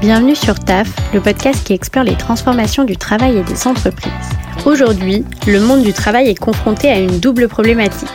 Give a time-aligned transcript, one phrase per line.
[0.00, 4.12] Bienvenue sur TAF, le podcast qui explore les transformations du travail et des entreprises.
[4.64, 8.08] Aujourd'hui, le monde du travail est confronté à une double problématique.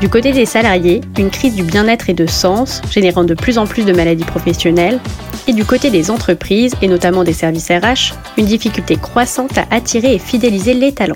[0.00, 3.66] Du côté des salariés, une crise du bien-être et de sens, générant de plus en
[3.66, 5.00] plus de maladies professionnelles,
[5.46, 10.14] et du côté des entreprises, et notamment des services RH, une difficulté croissante à attirer
[10.14, 11.14] et fidéliser les talents.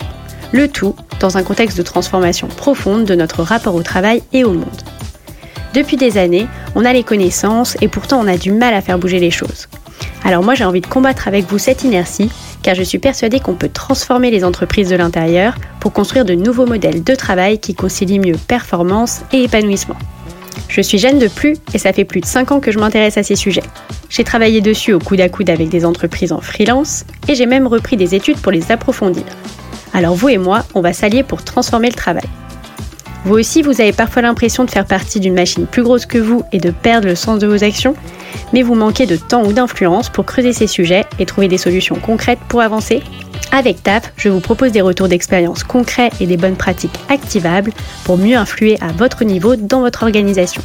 [0.52, 4.52] Le tout dans un contexte de transformation profonde de notre rapport au travail et au
[4.52, 4.82] monde.
[5.74, 8.98] Depuis des années, on a les connaissances et pourtant on a du mal à faire
[8.98, 9.68] bouger les choses.
[10.24, 12.30] Alors moi j'ai envie de combattre avec vous cette inertie,
[12.62, 16.66] car je suis persuadée qu'on peut transformer les entreprises de l'intérieur pour construire de nouveaux
[16.66, 19.96] modèles de travail qui concilient mieux performance et épanouissement.
[20.68, 23.16] Je suis Jeanne de Plus et ça fait plus de 5 ans que je m'intéresse
[23.16, 23.62] à ces sujets.
[24.10, 27.66] J'ai travaillé dessus au coude à coude avec des entreprises en freelance et j'ai même
[27.66, 29.24] repris des études pour les approfondir.
[29.94, 32.24] Alors vous et moi, on va s'allier pour transformer le travail.
[33.24, 36.42] Vous aussi, vous avez parfois l'impression de faire partie d'une machine plus grosse que vous
[36.50, 37.94] et de perdre le sens de vos actions,
[38.52, 41.94] mais vous manquez de temps ou d'influence pour creuser ces sujets et trouver des solutions
[41.94, 43.00] concrètes pour avancer
[43.52, 47.72] Avec TAP, je vous propose des retours d'expérience concrets et des bonnes pratiques activables
[48.04, 50.62] pour mieux influer à votre niveau dans votre organisation.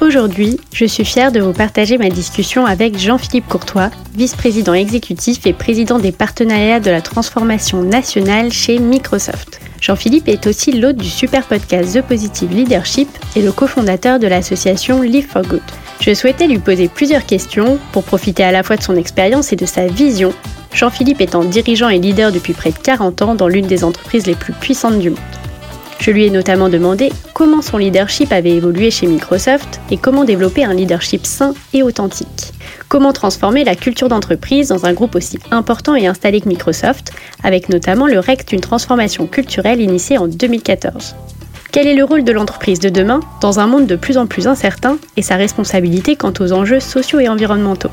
[0.00, 5.52] Aujourd'hui, je suis fière de vous partager ma discussion avec Jean-Philippe Courtois, vice-président exécutif et
[5.52, 9.60] président des partenariats de la transformation nationale chez Microsoft.
[9.80, 15.02] Jean-Philippe est aussi l'hôte du super podcast The Positive Leadership et le cofondateur de l'association
[15.02, 15.62] Live for Good.
[16.00, 19.56] Je souhaitais lui poser plusieurs questions pour profiter à la fois de son expérience et
[19.56, 20.32] de sa vision,
[20.72, 24.34] Jean-Philippe étant dirigeant et leader depuis près de 40 ans dans l'une des entreprises les
[24.34, 25.37] plus puissantes du monde.
[25.98, 30.64] Je lui ai notamment demandé comment son leadership avait évolué chez Microsoft et comment développer
[30.64, 32.52] un leadership sain et authentique.
[32.88, 37.68] Comment transformer la culture d'entreprise dans un groupe aussi important et installé que Microsoft, avec
[37.68, 41.16] notamment le REC d'une transformation culturelle initiée en 2014.
[41.72, 44.46] Quel est le rôle de l'entreprise de demain dans un monde de plus en plus
[44.46, 47.90] incertain et sa responsabilité quant aux enjeux sociaux et environnementaux?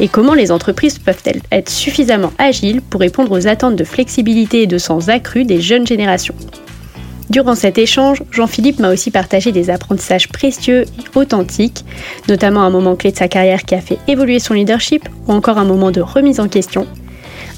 [0.00, 4.66] Et comment les entreprises peuvent-elles être suffisamment agiles pour répondre aux attentes de flexibilité et
[4.68, 6.36] de sens accru des jeunes générations?
[7.30, 11.84] Durant cet échange, Jean-Philippe m'a aussi partagé des apprentissages précieux et authentiques,
[12.26, 15.58] notamment un moment clé de sa carrière qui a fait évoluer son leadership ou encore
[15.58, 16.86] un moment de remise en question,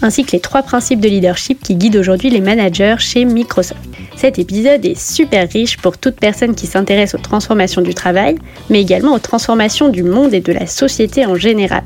[0.02, 3.80] ainsi que les trois principes de leadership qui guident aujourd'hui les managers chez Microsoft.
[4.16, 8.36] Cet épisode est super riche pour toute personne qui s'intéresse aux transformations du travail,
[8.70, 11.84] mais également aux transformations du monde et de la société en général.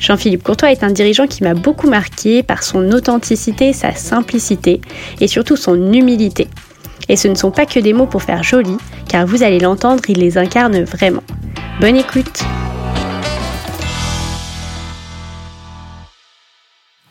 [0.00, 4.80] Jean-Philippe Courtois est un dirigeant qui m'a beaucoup marqué par son authenticité, sa simplicité
[5.20, 6.48] et surtout son humilité.
[7.08, 8.76] Et ce ne sont pas que des mots pour faire joli,
[9.08, 11.22] car vous allez l'entendre, il les incarne vraiment.
[11.80, 12.42] Bonne écoute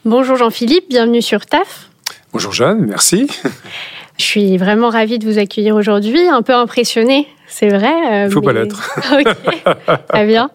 [0.06, 1.90] Bonjour Jean-Philippe, bienvenue sur TAF.
[2.34, 3.28] Bonjour Jeanne, merci.
[4.18, 7.94] Je suis vraiment ravie de vous accueillir aujourd'hui, un peu impressionnée, c'est vrai.
[8.24, 8.92] Il ne faut pas l'être.
[9.14, 10.50] ok, très bien.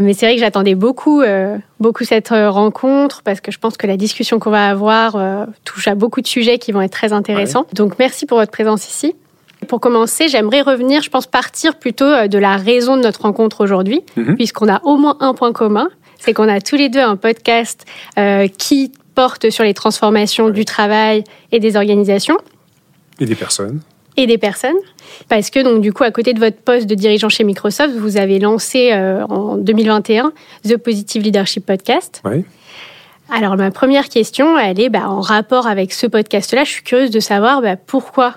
[0.00, 3.76] Mais c'est vrai que j'attendais beaucoup, euh, beaucoup cette euh, rencontre parce que je pense
[3.76, 6.92] que la discussion qu'on va avoir euh, touche à beaucoup de sujets qui vont être
[6.92, 7.66] très intéressants.
[7.72, 9.14] Donc merci pour votre présence ici.
[9.66, 14.02] Pour commencer, j'aimerais revenir, je pense partir plutôt de la raison de notre rencontre aujourd'hui,
[14.16, 14.36] mhm.
[14.36, 15.88] puisqu'on a au moins un point commun,
[16.18, 17.84] c'est qu'on a tous les deux un podcast
[18.56, 22.38] qui porte sur les transformations du travail et des organisations.
[23.18, 23.80] Et des personnes
[24.18, 24.76] et des personnes.
[25.28, 28.18] Parce que, donc, du coup, à côté de votre poste de dirigeant chez Microsoft, vous
[28.18, 30.32] avez lancé euh, en 2021
[30.68, 32.20] The Positive Leadership Podcast.
[32.24, 32.44] Oui.
[33.30, 36.64] Alors, ma première question, elle est bah, en rapport avec ce podcast-là.
[36.64, 38.34] Je suis curieuse de savoir bah, pourquoi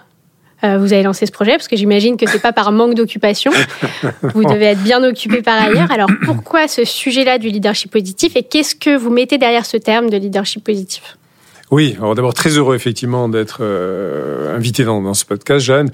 [0.63, 3.51] euh, vous avez lancé ce projet, parce que j'imagine que c'est pas par manque d'occupation.
[4.21, 5.91] Vous devez être bien occupé par ailleurs.
[5.91, 10.11] Alors, pourquoi ce sujet-là du leadership positif et qu'est-ce que vous mettez derrière ce terme
[10.11, 11.17] de leadership positif?
[11.71, 15.89] Oui, alors d'abord très heureux effectivement d'être euh, invité dans, dans, ce podcast, Jeanne.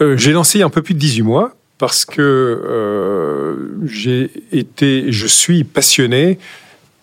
[0.00, 3.86] Euh, j'ai lancé il y a un peu plus de 18 mois parce que euh,
[3.86, 6.38] j'ai été, je suis passionné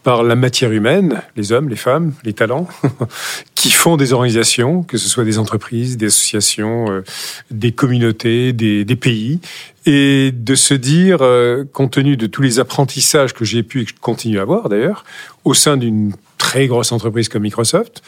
[0.05, 2.67] par la matière humaine, les hommes, les femmes, les talents,
[3.55, 7.03] qui font des organisations, que ce soit des entreprises, des associations, euh,
[7.49, 9.39] des communautés, des, des, pays,
[9.87, 13.85] et de se dire, euh, compte tenu de tous les apprentissages que j'ai pu et
[13.85, 15.05] que je continue à avoir d'ailleurs,
[15.43, 16.13] au sein d'une
[16.45, 18.03] très grosse entreprise comme Microsoft,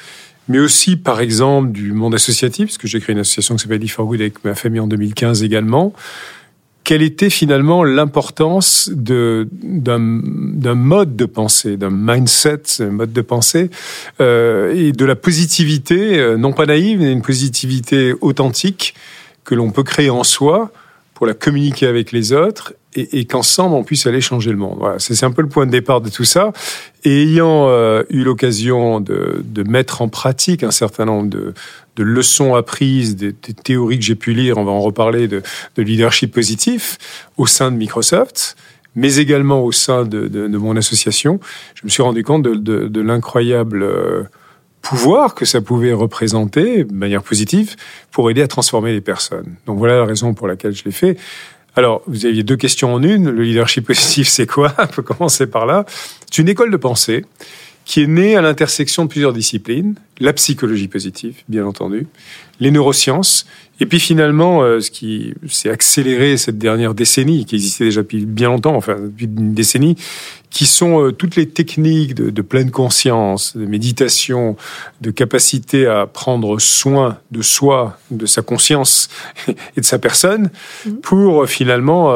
[0.48, 3.84] mais aussi, par exemple, du monde associatif, parce que j'ai créé une association qui s'appelle
[3.84, 5.92] e avec ma famille en 2015 également.
[6.84, 9.48] Quelle était finalement l'importance d'un
[9.98, 13.72] mode de pensée, d'un mindset, un mode de pensée,
[14.22, 18.94] euh, et de la positivité, euh, non pas naïve, mais une positivité authentique
[19.46, 20.72] que l'on peut créer en soi
[21.16, 24.78] pour la communiquer avec les autres et, qu'ensemble on puisse aller changer le monde.
[24.80, 26.52] Voilà, c'est un peu le point de départ de tout ça.
[27.04, 31.54] Et ayant euh, eu l'occasion de, de, mettre en pratique un certain nombre de,
[31.96, 35.42] de leçons apprises, des, des théories que j'ai pu lire, on va en reparler, de,
[35.76, 36.98] de, leadership positif
[37.38, 38.58] au sein de Microsoft,
[38.96, 41.40] mais également au sein de, de mon association,
[41.76, 44.24] je me suis rendu compte de, l'incroyable euh,
[44.82, 47.76] pouvoir que ça pouvait représenter de manière positive
[48.12, 49.56] pour aider à transformer les personnes.
[49.66, 51.18] Donc voilà la raison pour laquelle je l'ai fait.
[51.78, 53.30] Alors, vous aviez deux questions en une.
[53.30, 54.74] Le leadership positif, c'est quoi?
[54.80, 55.86] On peut commencer par là.
[56.26, 57.24] C'est une école de pensée
[57.88, 59.96] qui est née à l'intersection de plusieurs disciplines.
[60.20, 62.08] La psychologie positive, bien entendu,
[62.60, 63.46] les neurosciences,
[63.80, 68.26] et puis finalement, euh, ce qui s'est accéléré cette dernière décennie, qui existait déjà depuis
[68.26, 69.96] bien longtemps, enfin depuis une décennie,
[70.50, 74.58] qui sont euh, toutes les techniques de, de, pleine conscience, de méditation,
[75.00, 79.10] de capacité à prendre soin de soi, de sa conscience
[79.48, 80.50] et de sa personne,
[80.86, 80.92] mmh.
[81.04, 82.12] pour euh, finalement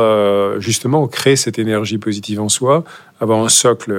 [0.59, 2.83] justement créer cette énergie positive en soi,
[3.21, 3.93] avoir un socle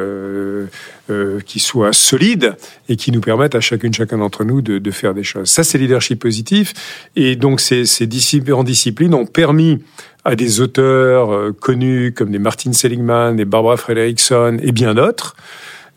[1.46, 2.56] qui soit solide
[2.88, 5.48] et qui nous permette à chacune, chacun d'entre nous de, de faire des choses.
[5.48, 6.74] Ça, c'est leadership positif.
[7.16, 9.82] Et donc, ces, ces différentes disciplines ont permis
[10.24, 15.34] à des auteurs euh, connus comme des Martin Seligman, des Barbara Fredrickson et bien d'autres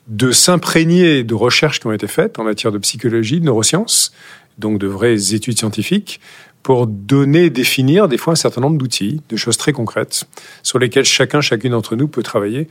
[0.07, 4.13] de s'imprégner de recherches qui ont été faites en matière de psychologie, de neurosciences,
[4.57, 6.19] donc de vraies études scientifiques,
[6.62, 10.25] pour donner, définir des fois un certain nombre d'outils, de choses très concrètes,
[10.63, 12.68] sur lesquelles chacun, chacune d'entre nous peut travailler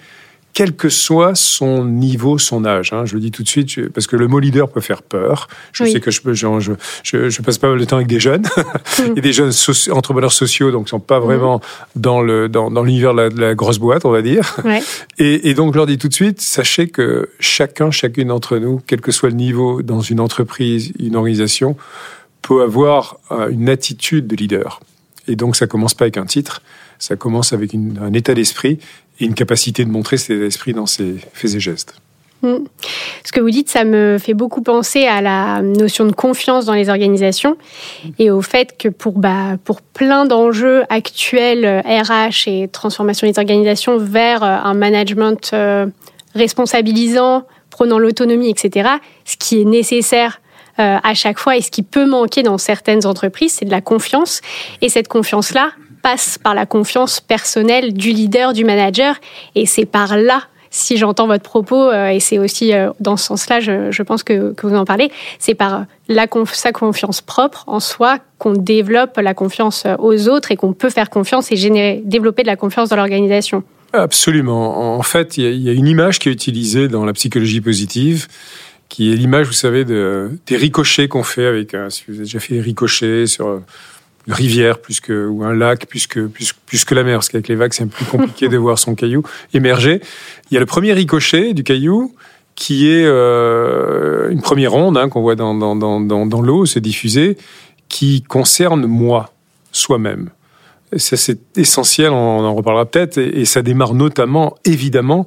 [0.54, 2.92] quel que soit son niveau, son âge.
[2.92, 3.04] Hein.
[3.04, 5.48] Je le dis tout de suite, parce que le mot leader peut faire peur.
[5.72, 6.72] Je sais que je, je,
[7.02, 8.46] je, je, passe pas mal de temps avec des jeunes,
[9.16, 9.52] et des jeunes
[9.90, 11.60] entrepreneurs sociaux, donc qui sont pas vraiment
[11.96, 14.56] dans le dans, dans l'univers de, de, la grosse boîte, on va dire.
[14.64, 14.80] Ouais.
[15.18, 18.80] Et, et, donc je leur dis tout de suite, sachez que chacun, chacune d'entre nous,
[18.86, 21.76] quel que soit le niveau dans une entreprise, une organisation,
[22.42, 24.80] peut avoir euh, une attitude de leader.
[25.26, 26.62] Et donc ça commence pas avec un titre,
[26.98, 28.78] ça commence avec une, un état d'esprit
[29.20, 31.94] et une capacité de montrer cet état d'esprit dans ses faits et gestes.
[32.42, 32.64] Hmm.
[33.24, 36.74] Ce que vous dites, ça me fait beaucoup penser à la notion de confiance dans
[36.74, 37.56] les organisations
[38.18, 43.96] et au fait que pour, bah, pour plein d'enjeux actuels RH et transformation des organisations
[43.96, 45.86] vers euh, un management euh,
[46.34, 48.90] responsabilisant, prenant l'autonomie, etc.,
[49.24, 50.42] ce qui est nécessaire
[50.80, 53.80] euh, à chaque fois et ce qui peut manquer dans certaines entreprises, c'est de la
[53.80, 54.42] confiance.
[54.82, 55.70] Et cette confiance-là,
[56.04, 59.16] passe par la confiance personnelle du leader, du manager.
[59.54, 63.24] Et c'est par là, si j'entends votre propos, euh, et c'est aussi euh, dans ce
[63.24, 68.18] sens-là, je, pense que, vous en parlez, c'est par la sa confiance propre en soi
[68.38, 72.48] qu'on développe la confiance aux autres et qu'on peut faire confiance et générer, développer de
[72.48, 73.62] la confiance dans l'organisation.
[73.94, 74.98] Absolument.
[74.98, 78.26] En fait, il y, a une image qui est utilisée dans la psychologie positive
[78.90, 82.38] qui est l'image, vous savez, de, des ricochets qu'on fait avec, si vous avez déjà
[82.38, 83.60] fait des ricochets sur
[84.28, 87.48] rivière plus que ou un lac plus que plus, plus que la mer parce qu'avec
[87.48, 89.22] les vagues c'est un plus compliqué de voir son caillou
[89.52, 90.00] émerger.
[90.50, 92.14] Il y a le premier ricochet du caillou
[92.54, 96.78] qui est euh, une première onde hein, qu'on voit dans, dans, dans, dans l'eau se
[96.78, 97.36] diffuser
[97.88, 99.30] qui concerne moi,
[99.72, 100.30] soi-même.
[100.96, 105.26] Ça c'est essentiel, on en reparlera peut-être, et, ça démarre notamment, évidemment,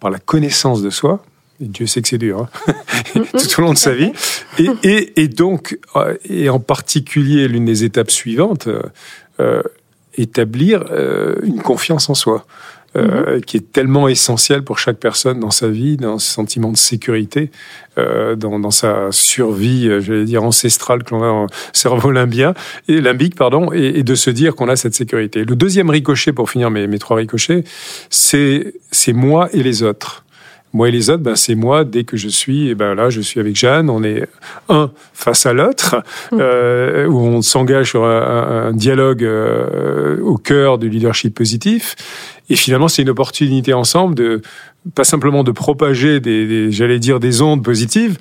[0.00, 1.22] par la connaissance de soi,
[1.60, 2.74] Dieu sait que c'est dur, hein.
[3.14, 4.12] tout au long de sa vie.
[4.58, 8.82] Et, et, et, donc, euh, et en particulier, l'une des étapes suivantes, euh,
[9.40, 9.62] euh
[10.18, 12.44] établir euh, une confiance en soi.
[12.96, 13.40] Euh, mm-hmm.
[13.42, 17.50] qui est tellement essentielle pour chaque personne dans sa vie, dans ce sentiment de sécurité,
[17.98, 22.54] euh, dans, dans, sa survie, j'allais dire ancestrale que l'on a en cerveau limbien,
[22.88, 25.44] et limbique, pardon, et, et de se dire qu'on a cette sécurité.
[25.44, 27.62] Le deuxième ricochet, pour finir mes, mes trois ricochets,
[28.08, 30.24] c'est c'est moi et les autres.
[30.74, 33.08] Moi et les autres, ben, c'est moi dès que je suis, et eh ben là,
[33.08, 34.26] je suis avec Jeanne, on est
[34.68, 35.96] un face à l'autre,
[36.30, 36.38] mmh.
[36.40, 41.96] euh, où on s'engage sur un, dialogue euh, au cœur du leadership positif.
[42.50, 44.42] Et finalement, c'est une opportunité ensemble de
[44.94, 48.18] pas simplement de propager des, des j'allais dire, des ondes positives,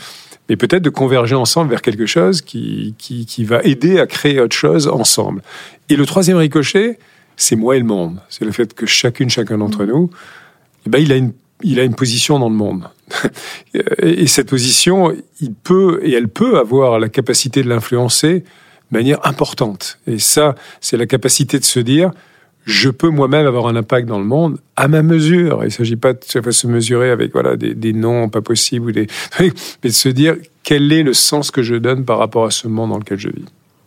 [0.50, 4.40] mais peut-être de converger ensemble vers quelque chose qui, qui, qui va aider à créer
[4.40, 5.42] autre chose ensemble.
[5.90, 6.98] Et le troisième ricochet,
[7.36, 8.20] c'est moi et le monde.
[8.30, 9.88] C'est le fait que chacune, chacun d'entre mmh.
[9.88, 10.10] nous,
[10.86, 11.34] eh ben, il a une
[11.64, 12.90] il a une position dans le monde.
[14.00, 19.26] et cette position, il peut et elle peut avoir la capacité de l'influencer de manière
[19.26, 20.00] importante.
[20.08, 22.12] Et ça, c'est la capacité de se dire,
[22.66, 25.60] je peux moi-même avoir un impact dans le monde à ma mesure.
[25.62, 28.92] Il ne s'agit pas de se mesurer avec voilà des, des noms pas possibles ou
[28.92, 29.08] des,
[29.40, 29.52] mais
[29.84, 32.92] de se dire quel est le sens que je donne par rapport à ce monde
[32.92, 33.46] dans lequel je vis.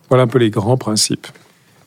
[0.09, 1.27] Voilà un peu les grands principes.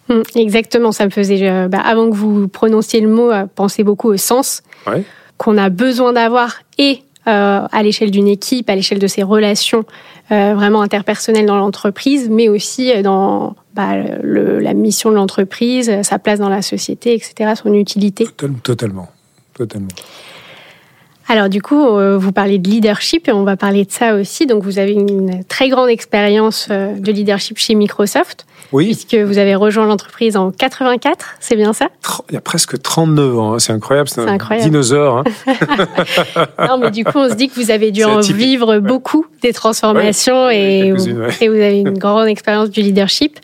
[0.09, 3.83] Hum, exactement, ça me faisait, euh, bah, avant que vous prononciez le mot, euh, penser
[3.83, 4.61] beaucoup au sens.
[4.85, 5.03] Ouais
[5.43, 9.85] qu'on a besoin d'avoir et euh, à l'échelle d'une équipe, à l'échelle de ses relations
[10.31, 16.39] euh, vraiment interpersonnelles dans l'entreprise, mais aussi dans, bah, la mission de l'entreprise, sa place
[16.39, 18.27] dans la société, etc., son utilité.
[18.63, 19.09] Totalement,
[19.53, 19.89] totalement.
[21.27, 24.45] Alors du coup, euh, vous parlez de leadership et on va parler de ça aussi.
[24.45, 28.45] Donc vous avez une très grande expérience euh, de leadership chez Microsoft.
[28.73, 28.85] Oui.
[28.87, 31.89] Puisque vous avez rejoint l'entreprise en 84, c'est bien ça?
[32.29, 33.59] Il y a presque 39 ans, hein.
[33.59, 35.19] c'est incroyable, c'est un dinosaure.
[35.19, 35.23] Hein.
[36.67, 39.53] non, mais du coup, on se dit que vous avez dû en vivre beaucoup des
[39.53, 43.39] transformations et, vous, et, vous, avez une grande expérience du leadership.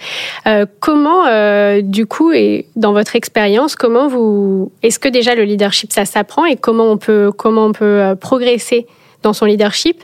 [0.47, 5.43] Euh, comment, euh, du coup, et dans votre expérience, comment vous, est-ce que déjà le
[5.43, 8.87] leadership ça s'apprend et comment on peut, comment on peut euh, progresser
[9.21, 10.03] dans son leadership?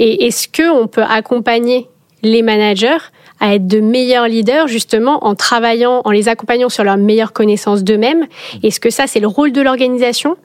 [0.00, 1.88] Et est-ce que on peut accompagner
[2.22, 2.98] les managers
[3.40, 7.84] à être de meilleurs leaders justement en travaillant, en les accompagnant sur leur meilleure connaissance
[7.84, 8.26] d'eux-mêmes.
[8.62, 10.36] Est-ce que ça, c'est le rôle de l'organisation?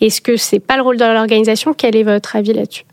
[0.00, 1.74] Est-ce que c'est pas le rôle de l'organisation?
[1.74, 2.84] Quel est votre avis là-dessus?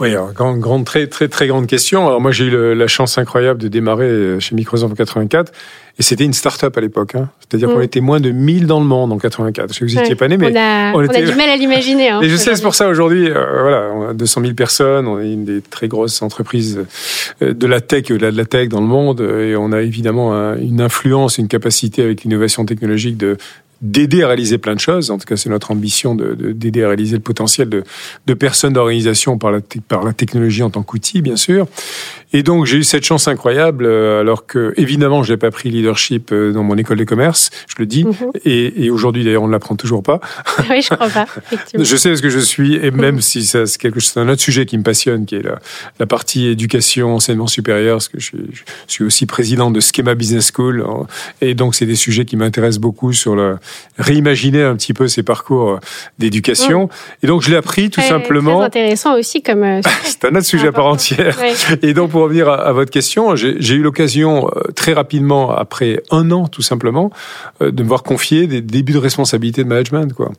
[0.00, 2.06] Oui, grande, grande, très, très, très grande question.
[2.06, 5.52] Alors moi, j'ai eu la chance incroyable de démarrer euh, chez Microsoft en 84,
[5.98, 7.14] et c'était une start-up à l'époque.
[7.14, 7.28] Hein.
[7.40, 7.82] C'est-à-dire qu'on mm.
[7.82, 9.68] était moins de 1000 dans le monde en 84.
[9.68, 11.56] Je sais que vous n'étiez pas né, mais on a, on, a du mal à
[11.56, 12.08] l'imaginer.
[12.08, 15.06] Hein, et je sais, c'est pour ça aujourd'hui, euh, voilà, on a 200 000 personnes,
[15.06, 16.80] on est une des très grosses entreprises
[17.42, 20.32] euh, de la tech, au-delà de la tech dans le monde, et on a évidemment
[20.54, 23.36] une influence, une capacité avec l'innovation technologique de
[23.80, 25.10] d'aider à réaliser plein de choses.
[25.10, 27.84] En tout cas, c'est notre ambition de, d'aider à réaliser le potentiel de,
[28.26, 31.66] de personnes d'organisation par la, par la technologie en tant qu'outil, bien sûr.
[32.32, 35.70] Et donc, j'ai eu cette chance incroyable, euh, alors que, évidemment, je n'ai pas pris
[35.70, 38.04] leadership euh, dans mon école de commerce, je le dis.
[38.04, 38.14] Mhm.
[38.44, 40.20] Et, et aujourd'hui, d'ailleurs, on ne l'apprend toujours pas.
[40.70, 41.26] oui, je crois pas,
[41.78, 43.20] je sais ce que je suis, et même mhm.
[43.20, 45.58] si ça, c'est quelque chose, c'est un autre sujet qui me passionne, qui est la,
[45.98, 50.50] la partie éducation, enseignement supérieur, parce que je, je suis aussi président de Schema Business
[50.54, 50.84] School.
[51.40, 53.58] Et donc, c'est des sujets qui m'intéressent beaucoup sur le,
[53.98, 55.78] réimaginer un petit peu ses parcours
[56.18, 56.88] d'éducation.
[57.22, 58.60] Et donc, je l'ai appris tout simplement.
[58.60, 59.62] C'est intéressant aussi comme.
[59.62, 61.38] Euh, c'est un autre sujet à part entière.
[61.82, 66.30] Et donc, pour revenir à, votre question, j'ai eu l'occasion euh, très rapidement, après un
[66.30, 67.10] an tout simplement,
[67.62, 70.12] euh, de me voir confier des débuts de responsabilité de management.
[70.12, 70.32] Quoi.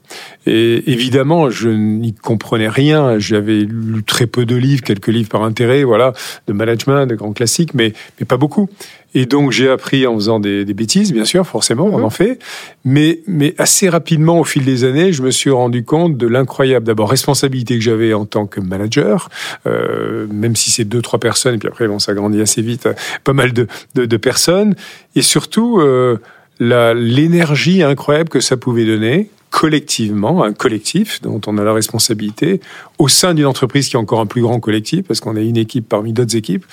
[0.46, 3.20] Et évidemment, je n'y comprenais rien.
[3.20, 6.14] J'avais lu très peu de livres, quelques livres par intérêt, voilà,
[6.48, 8.70] de management, de grands classiques, mais, mais pas beaucoup.
[9.13, 12.03] Et donc j'ai appris en faisant des, des, bêtises, bien sûr, forcément, on mhm.
[12.06, 12.39] en fait.
[12.86, 16.86] Mais, mais assez rapidement, au fil des années, je me suis rendu compte de l'incroyable,
[16.86, 19.30] d'abord, responsabilité que j'avais en tant que manager,
[19.68, 22.88] euh, même si c'est deux, trois personnes, et puis après, bon, ça grandit assez vite,
[23.24, 24.75] pas mal de, de, de personnes.
[25.15, 26.18] Et surtout, euh,
[26.60, 32.62] l'énergie incroyable que ça pouvait donner collectivement, un collectif dont on a la responsabilité,
[32.98, 35.58] au sein d'une entreprise qui est encore un plus grand collectif, parce qu'on est une
[35.58, 36.65] équipe parmi d'autres équipes,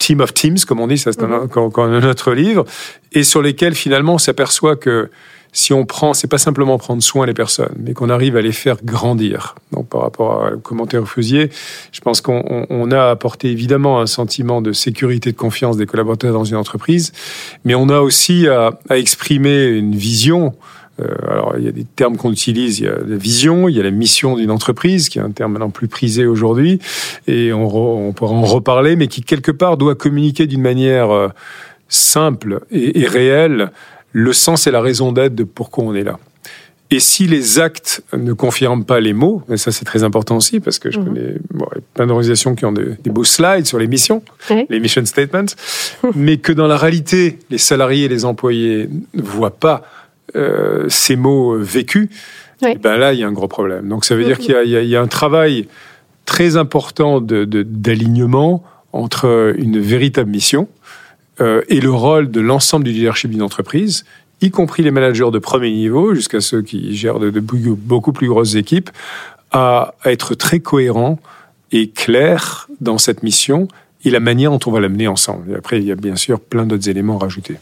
[0.00, 2.64] Team of Teams, comme on dit, ça c'est encore, un autre livre,
[3.12, 5.10] et sur lesquels finalement on s'aperçoit que
[5.52, 8.52] si on prend, c'est pas simplement prendre soin des personnes, mais qu'on arrive à les
[8.52, 9.56] faire grandir.
[9.72, 11.50] Donc, par rapport au commentaire que vous faisiez,
[11.90, 16.44] je pense qu'on a apporté évidemment un sentiment de sécurité, de confiance des collaborateurs dans
[16.44, 17.12] une entreprise,
[17.64, 20.54] mais on a aussi à, à exprimer une vision
[21.28, 22.80] alors, il y a des termes qu'on utilise.
[22.80, 25.30] Il y a la vision, il y a la mission d'une entreprise, qui est un
[25.30, 26.78] terme maintenant plus prisé aujourd'hui,
[27.26, 31.28] et on, on, pourra en reparler, mais qui quelque part doit communiquer d'une manière euh,
[31.88, 33.70] simple et, et, réelle
[34.12, 36.18] le sens et la raison d'être de pourquoi on est là.
[36.92, 40.58] Et si les actes ne confirment pas les mots, et ça c'est très important aussi
[40.58, 41.04] parce que je mhm.
[41.04, 44.22] connais bon, plein d'organisations qui ont des, beaux slides sur les missions,
[44.68, 45.46] les mission statements,
[46.16, 49.82] mais que dans la réalité, les salariés et les employés ne voient pas
[50.36, 52.08] euh, ces mots vécus,
[52.66, 53.88] eh ben là, il y a un gros problème.
[53.88, 55.66] Donc ça veut dire qu'il y, a un travail
[56.26, 60.68] très important d'alignement de, entre une véritable mission
[61.40, 64.04] euh, et le rôle de l'ensemble du leadership d'une entreprise,
[64.42, 68.54] y compris les managers de premier niveau jusqu'à ceux qui gèrent de, beaucoup plus grosses
[68.54, 68.90] équipes,
[69.52, 71.18] à, être très cohérent
[71.72, 73.68] et clair dans cette mission
[74.04, 75.50] et la manière dont on va l'amener ensemble.
[75.52, 77.56] Et après, il y a bien sûr plein d'autres éléments à rajouter.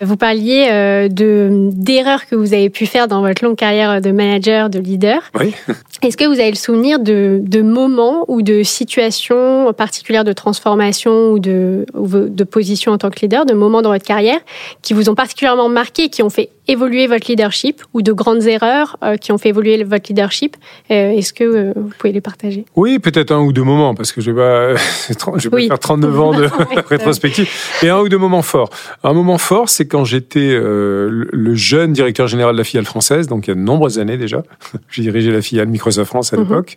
[0.00, 4.10] Vous parliez euh, de d'erreurs que vous avez pu faire dans votre longue carrière de
[4.10, 5.22] manager, de leader.
[5.38, 5.54] Oui.
[6.02, 11.32] Est-ce que vous avez le souvenir de, de moments ou de situations particulières de transformation
[11.32, 14.40] ou de, de position en tant que leader, de moments dans votre carrière
[14.82, 18.96] qui vous ont particulièrement marqué, qui ont fait évoluer votre leadership ou de grandes erreurs
[19.02, 20.56] euh, qui ont fait évoluer votre leadership
[20.90, 22.64] euh, Est-ce que euh, vous pouvez les partager?
[22.76, 24.74] Oui, peut-être un ou deux moments, parce que je vais pas,
[25.38, 26.48] je vais faire 39 ans de
[26.88, 27.48] rétrospective,
[27.82, 28.70] et un ou deux moments forts.
[29.02, 33.46] Un moment fort, c'est quand j'étais le jeune directeur général de la filiale française, donc
[33.46, 34.42] il y a de nombreuses années déjà.
[34.90, 36.42] J'ai dirigé la filiale Microsoft France à mhm.
[36.42, 36.76] l'époque,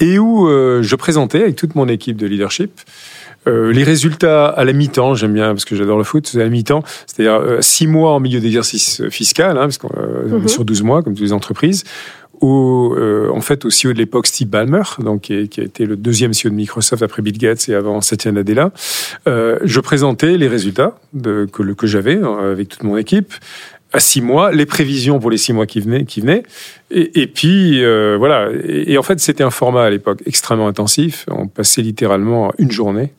[0.00, 2.70] et où je présentais avec toute mon équipe de leadership
[3.46, 6.44] euh, les résultats à la mi-temps, j'aime bien parce que j'adore le foot, c'est à
[6.44, 10.40] la mi-temps, c'est-à-dire euh, six mois en milieu d'exercice fiscal, hein, parce qu'on euh, est
[10.40, 10.48] mhm.
[10.48, 11.84] sur 12 mois, comme toutes les entreprises,
[12.40, 15.96] au, euh, en fait, au CEO de l'époque, Steve Ballmer, donc, qui, a été le
[15.96, 18.72] deuxième CEO de Microsoft après Bill Gates et avant Satya Nadella.
[19.26, 23.32] Euh, je présentais les résultats de, que, que j'avais euh, avec toute mon équipe
[23.96, 26.42] à six mois, les prévisions pour les six mois qui venaient, qui venaient.
[26.90, 28.50] Et, et puis euh, voilà.
[28.52, 31.24] Et, et, en fait, c'était un format à l'époque extrêmement intensif.
[31.30, 33.14] On passait littéralement une journée,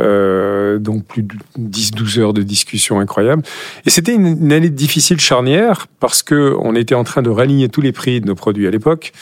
[0.00, 3.42] euh, donc plus de 10-12 heures de discussion incroyable.
[3.86, 7.68] Et c'était une, une, année difficile charnière parce que on était en train de raligner
[7.68, 9.12] tous les prix de nos produits à l'époque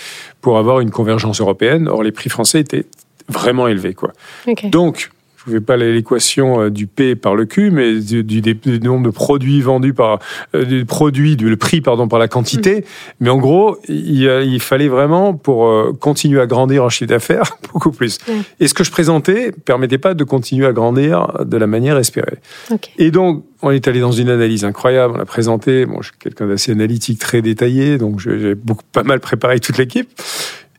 [0.40, 1.86] pour avoir une convergence européenne.
[1.86, 2.86] Or, les prix français étaient
[3.28, 4.12] vraiment élevés, quoi.
[4.46, 4.70] Okay.
[4.70, 5.10] Donc
[5.46, 8.80] je ne fais pas l'équation euh, du P par le Q, mais du, du, du
[8.80, 10.18] nombre de produits vendus par
[10.54, 12.80] euh, du produit, du, le prix pardon par la quantité.
[12.80, 12.82] Mmh.
[13.20, 17.56] Mais en gros, il, il, fallait vraiment pour euh, continuer à grandir en chiffre d'affaires
[17.72, 18.18] beaucoup plus.
[18.26, 18.32] Mmh.
[18.60, 22.38] Et ce que je présentais permettait pas de continuer à grandir de la manière espérée.
[22.70, 22.92] Okay.
[22.98, 25.14] Et donc on est allé dans une analyse incroyable.
[25.16, 25.86] On a présenté.
[25.86, 29.78] Bon, je suis quelqu'un d'assez analytique, très détaillé, donc j'ai beaucoup pas mal préparé toute
[29.78, 30.10] l'équipe.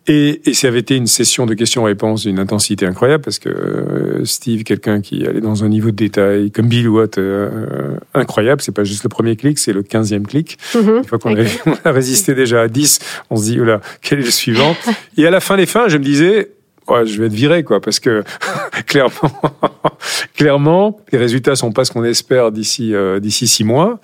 [0.07, 4.25] Et, et ça avait été une session de questions-réponses d'une intensité incroyable parce que euh,
[4.25, 8.61] Steve, quelqu'un qui allait dans un niveau de détail comme Bill Watt, euh, incroyable.
[8.61, 10.57] C'est pas juste le premier clic, c'est le quinzième clic.
[10.75, 10.97] Mm -hmm.
[10.97, 11.47] Une fois qu'on okay.
[11.83, 12.99] a, résisté déjà à 10,
[13.31, 14.75] on se dit, oula, quel est le suivant?
[15.17, 16.51] Et à la fin des fins, je me disais,
[16.87, 18.23] ouais, je vais être viré, quoi, parce que
[18.85, 19.31] clairement,
[20.37, 23.99] clairement, les résultats sont pas ce qu'on espère d'ici euh, d'ici six mois.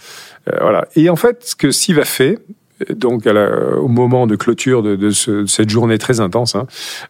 [0.59, 0.87] voilà.
[0.95, 2.39] Et en fait, ce que Steve a fait,
[2.89, 6.55] donc à la, au moment de clôture de, de, ce, de, cette journée très intense.
[6.55, 6.67] Hein,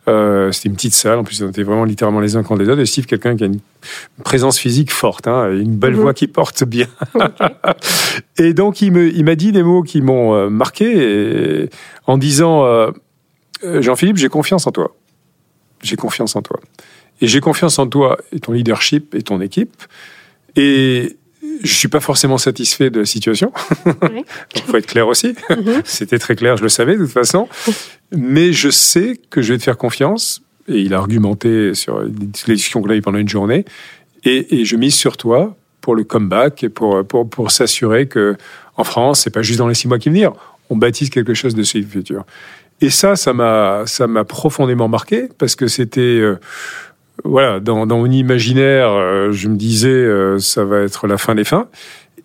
[0.07, 2.69] euh, C'était une petite salle, en plus on était vraiment littéralement les uns contre les
[2.69, 2.81] autres.
[2.81, 3.59] Et Steve, quelqu'un qui a une
[4.23, 6.01] présence physique forte, hein, une belle -hmm.
[6.01, 6.87] voix qui porte bien.
[7.15, 7.45] Okay.
[8.37, 11.69] et donc il me, il m'a dit des mots qui m'ont euh, marqué et,
[12.07, 12.91] en disant euh,
[13.63, 14.95] Jean-Philippe, j'ai confiance en toi.
[15.83, 16.59] J'ai confiance en toi.
[17.21, 19.83] Et j'ai confiance en toi et ton leadership et ton équipe.
[20.55, 21.17] Et
[21.63, 23.51] je suis pas forcément satisfait de la situation.
[24.55, 25.29] Il faut être clair aussi.
[25.50, 25.81] Mm -hmm.
[25.86, 27.48] C'était très clair, je le savais de toute façon.
[28.15, 30.41] Mais je sais que je vais te faire confiance.
[30.67, 33.65] Et il a argumenté sur les discussions qu'on a eues pendant une journée.
[34.24, 38.36] Et, et, je mise sur toi pour le comeback et pour, pour, pour s'assurer que
[38.77, 40.38] en France, c'est pas juste dans les six mois qui viennent,
[40.69, 42.24] on bâtisse quelque chose de ce futur.
[42.79, 46.39] Et ça, ça m'a, ça m'a profondément marqué parce que c'était, euh,
[47.23, 51.35] voilà, dans, dans, mon imaginaire, euh, je me disais, euh, ça va être la fin
[51.35, 51.67] des fins.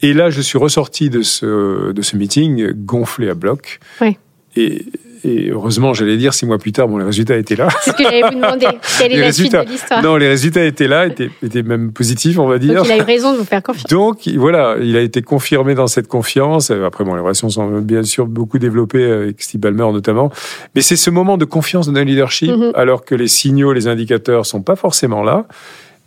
[0.03, 3.81] Et là, je suis ressorti de ce, de ce meeting gonflé à bloc.
[4.01, 4.19] Oui.
[4.57, 4.87] Et,
[5.25, 7.69] et heureusement, j'allais dire, six mois plus tard, bon, les résultats étaient là.
[7.83, 8.67] C'est ce que j'allais vous demander.
[8.99, 12.39] Quelle est la suite de l'histoire Non, les résultats étaient là, étaient, étaient même positifs,
[12.39, 12.77] on va dire.
[12.77, 13.91] Donc il a eu raison de vous faire confiance.
[13.91, 16.71] Donc voilà, il a été confirmé dans cette confiance.
[16.71, 20.31] Après, bon, les relations sont bien sûr beaucoup développées avec Steve Ballmer notamment.
[20.75, 22.73] Mais c'est ce moment de confiance dans le leadership, mm -hmm.
[22.75, 25.47] alors que les signaux, les indicateurs sont pas forcément là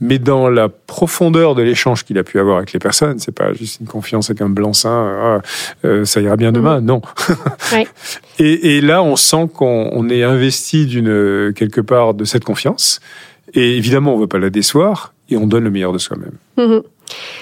[0.01, 3.53] mais dans la profondeur de l'échange qu'il a pu avoir avec les personnes, c'est pas
[3.53, 5.41] juste une confiance avec un blanc-seing, ah,
[5.85, 6.85] euh, ça ira bien demain, mmh.
[6.85, 7.01] non.
[7.73, 7.87] ouais.
[8.39, 12.99] et, et, là, on sent qu'on on est investi d'une quelque part de cette confiance,
[13.53, 16.33] et évidemment, on veut pas la décevoir, et on donne le meilleur de soi-même.
[16.57, 16.79] Mmh.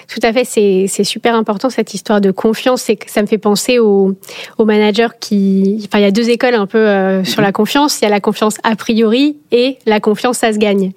[0.07, 2.85] Tout à fait, c'est super important cette histoire de confiance.
[2.85, 4.15] Que ça me fait penser aux,
[4.57, 7.99] aux managers qui, enfin, il y a deux écoles un peu euh, sur la confiance.
[7.99, 10.93] Il y a la confiance a priori et la confiance ça se gagne.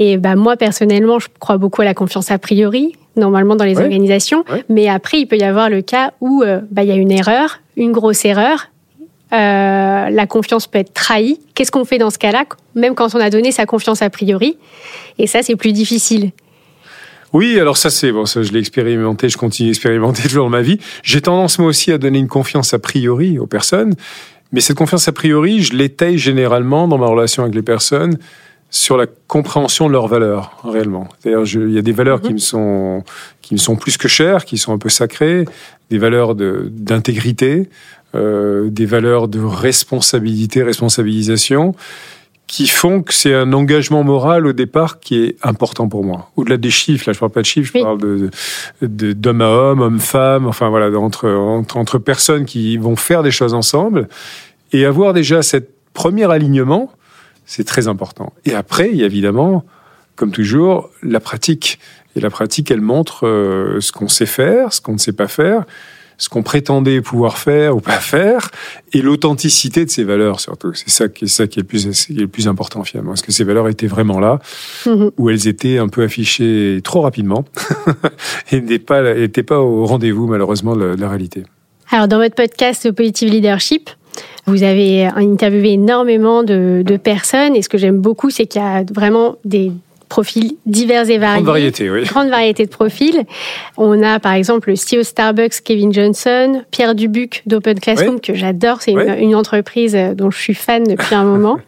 [0.00, 3.76] Et bah, moi, personnellement, je crois beaucoup à la confiance a priori, normalement dans les
[3.76, 3.82] ouais.
[3.82, 4.44] organisations.
[4.50, 4.64] Ouais.
[4.70, 7.12] Mais après, il peut y avoir le cas où euh, bah, il y a une
[7.12, 8.68] erreur, une grosse erreur.
[9.32, 11.38] Euh, la confiance peut être trahie.
[11.54, 14.56] Qu'est-ce qu'on fait dans ce cas-là, même quand on a donné sa confiance a priori
[15.18, 16.30] Et ça, c'est plus difficile.
[17.32, 20.62] Oui, alors ça c'est bon, ça je l'ai expérimenté, je continue d'expérimenter toujours dans ma
[20.62, 20.80] vie.
[21.04, 23.94] J'ai tendance moi aussi à donner une confiance a priori aux personnes,
[24.50, 28.18] mais cette confiance a priori, je l'étaye généralement dans ma relation avec les personnes
[28.70, 31.08] sur la compréhension de leurs valeurs réellement.
[31.24, 32.22] Il y a des valeurs mmh.
[32.22, 33.04] qui me sont
[33.42, 35.44] qui me sont plus que chères, qui sont un peu sacrées,
[35.90, 37.68] des valeurs de d'intégrité,
[38.14, 41.74] euh, des valeurs de responsabilité, responsabilisation,
[42.46, 46.30] qui font que c'est un engagement moral au départ qui est important pour moi.
[46.36, 48.30] Au-delà des chiffres, là je parle pas de chiffres, je parle de
[48.82, 53.32] d'homme de, à homme, homme-femme, enfin voilà, entre, entre entre personnes qui vont faire des
[53.32, 54.08] choses ensemble
[54.72, 56.92] et avoir déjà cette premier alignement
[57.50, 58.32] c'est très important.
[58.44, 59.64] Et après, il y a évidemment,
[60.14, 61.80] comme toujours, la pratique.
[62.14, 65.26] Et la pratique, elle montre euh, ce qu'on sait faire, ce qu'on ne sait pas
[65.26, 65.64] faire,
[66.16, 68.52] ce qu'on prétendait pouvoir faire ou pas faire,
[68.92, 70.74] et l'authenticité de ces valeurs surtout.
[70.74, 73.14] C'est ça qui est ça qui est le plus qui est le plus important finalement.
[73.14, 74.38] Est-ce que ces valeurs étaient vraiment là,
[74.86, 75.10] mm -hmm.
[75.18, 77.44] ou elles étaient un peu affichées trop rapidement
[78.52, 79.02] et n'étaient pas
[79.42, 81.42] pas au rendez-vous malheureusement de la, de la réalité?
[81.90, 83.90] Alors dans votre podcast Positive Leadership,
[84.50, 88.84] vous avez interviewé énormément de, personnes et ce que j'aime beaucoup, c'est qu'il y a
[88.92, 89.72] vraiment des
[90.10, 91.42] profils divers et variés.
[91.42, 92.04] Grande variété, oui.
[92.04, 93.24] Grande variété de profils.
[93.78, 98.82] On a par exemple le CEO Starbucks Kevin Johnson, Pierre Dubuc d'Open Classroom que j'adore,
[98.82, 101.58] c'est une, entreprise dont je suis fan depuis un moment.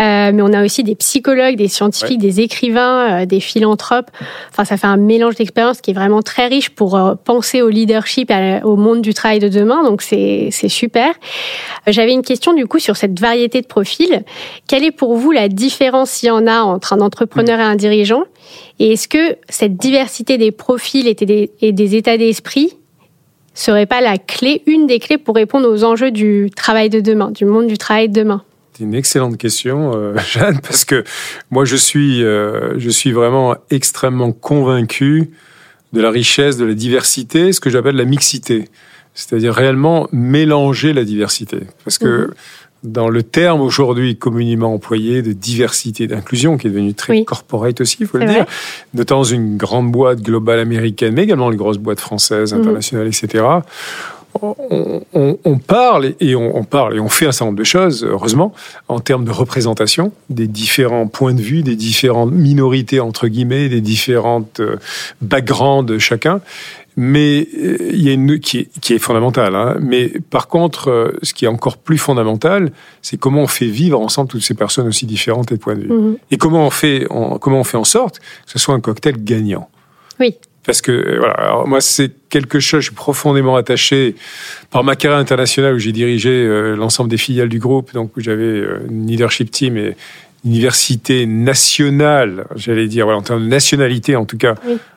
[0.00, 4.10] Euh, mais on a aussi des psychologues, des scientifiques, des écrivains, euh, des philanthropes.
[4.50, 7.68] Enfin, ça fait un mélange d'expériences qui est vraiment très riche pour euh, penser au
[7.68, 8.32] leadership,
[8.64, 9.84] au monde du travail de demain.
[9.84, 11.12] Donc c'est super.
[11.86, 14.24] J'avais une question du coup sur cette variété de profils.
[14.68, 18.24] Quelle est pour vous la différence, s'il y en a, entre un entrepreneur un dirigeant.
[18.78, 22.76] Et est-ce que cette diversité des profils et des, et des états d'esprit
[23.54, 27.30] serait pas la clé, une des clés pour répondre aux enjeux du travail de demain,
[27.30, 28.42] du monde du travail de demain?
[28.76, 31.04] C'est une excellente question, euh, Jeanne, parce que
[31.50, 35.30] moi je suis, euh, je suis vraiment extrêmement convaincu
[35.92, 38.68] de la richesse, de la diversité, ce que j'appelle la mixité,
[39.14, 42.34] c'est-à-dire réellement mélanger la diversité, parce que mhm.
[42.84, 47.96] Dans le terme aujourd'hui communément employé de diversité d'inclusion, qui est devenu très corporate aussi,
[48.00, 48.44] il faut le dire,
[48.92, 52.60] notamment une grande boîte globale américaine, mais également les grosses boîtes françaises, mhm.
[52.60, 53.44] internationales, etc
[54.42, 58.52] on, parle et on, parle et on fait un certain nombre de choses, heureusement,
[58.88, 63.80] en termes de représentation des différents points de vue, des différentes minorités entre guillemets, des
[63.80, 64.76] différentes euh,
[65.20, 66.40] backgrounds de chacun.
[66.96, 69.54] Mais euh, il y a une qui est, qui est fondamentale.
[69.56, 69.76] Hein.
[69.80, 72.70] Mais par contre, euh, ce qui est encore plus fondamental,
[73.02, 75.82] c'est comment on fait vivre ensemble toutes ces personnes aussi différentes et de points de
[75.82, 75.88] vue.
[75.88, 76.16] Mm-hmm.
[76.30, 77.06] Et comment on fait,
[77.40, 79.68] comment on fait en sorte que ce soit un cocktail gagnant?
[80.20, 84.16] Oui parce que euh, voilà, alors moi c'est quelque chose, je suis profondément attaché
[84.70, 88.20] par ma carrière internationale où j'ai dirigé euh, l'ensemble des filiales du groupe, donc où
[88.20, 89.94] j'avais euh, une leadership team et
[90.44, 94.56] une université nationale, j'allais dire, voilà, en termes de nationalité en tout cas,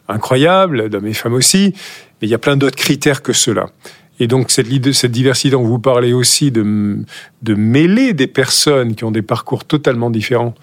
[0.09, 1.73] incroyable, d'hommes et femmes aussi,
[2.21, 3.67] mais il y a plein d'autres critères que cela.
[4.19, 6.97] Et donc cette, cette diversité dont vous parlez aussi de,
[7.43, 10.55] de mêler des personnes qui ont des parcours totalement différents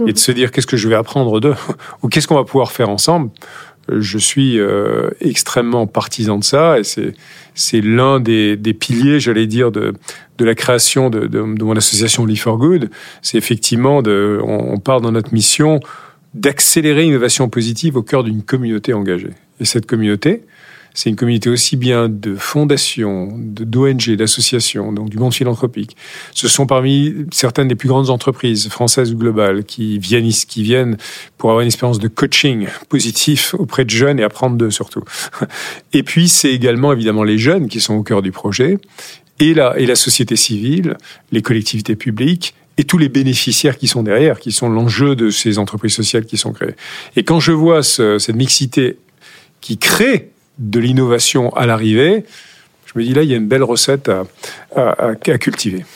[0.00, 0.16] et de mhm.
[0.16, 1.54] se dire qu'est-ce que je vais apprendre d'eux?
[2.02, 3.30] Ou qu'est-ce qu'on va pouvoir faire ensemble?
[4.00, 7.14] Je suis euh, extrêmement partisan de ça et c'est
[7.54, 9.92] c'est l'un des, des piliers, j'allais dire, de,
[10.38, 12.90] de la création de, de, mon association Live for Good.
[13.20, 15.80] C'est effectivement, de, on, on parle dans notre mission
[16.34, 19.32] d'accélérer l'innovation positive au cœur d'une communauté engagée.
[19.60, 20.44] Et cette communauté,
[20.94, 25.96] c'est une communauté aussi bien de fondations, d'ONG, d'associations, donc du monde philanthropique.
[26.32, 30.96] Ce sont parmi certaines des plus grandes entreprises françaises ou globales qui viennent, qui viennent
[31.38, 35.02] pour avoir une expérience de coaching positif auprès de jeunes et apprendre d'eux surtout.
[35.92, 38.78] Et puis, c'est également évidemment les jeunes qui sont au cœur du projet
[39.38, 40.96] et la, et la société civile,
[41.30, 45.58] les collectivités publiques, et tous les bénéficiaires qui sont derrière, qui sont l'enjeu de ces
[45.58, 46.74] entreprises sociales qui sont créées.
[47.16, 48.96] Et quand je vois cette mixité
[49.60, 52.24] qui crée de l'innovation à l'arrivée,
[52.86, 54.10] je me dis là, il y a une belle recette
[54.76, 55.84] à, cultiver.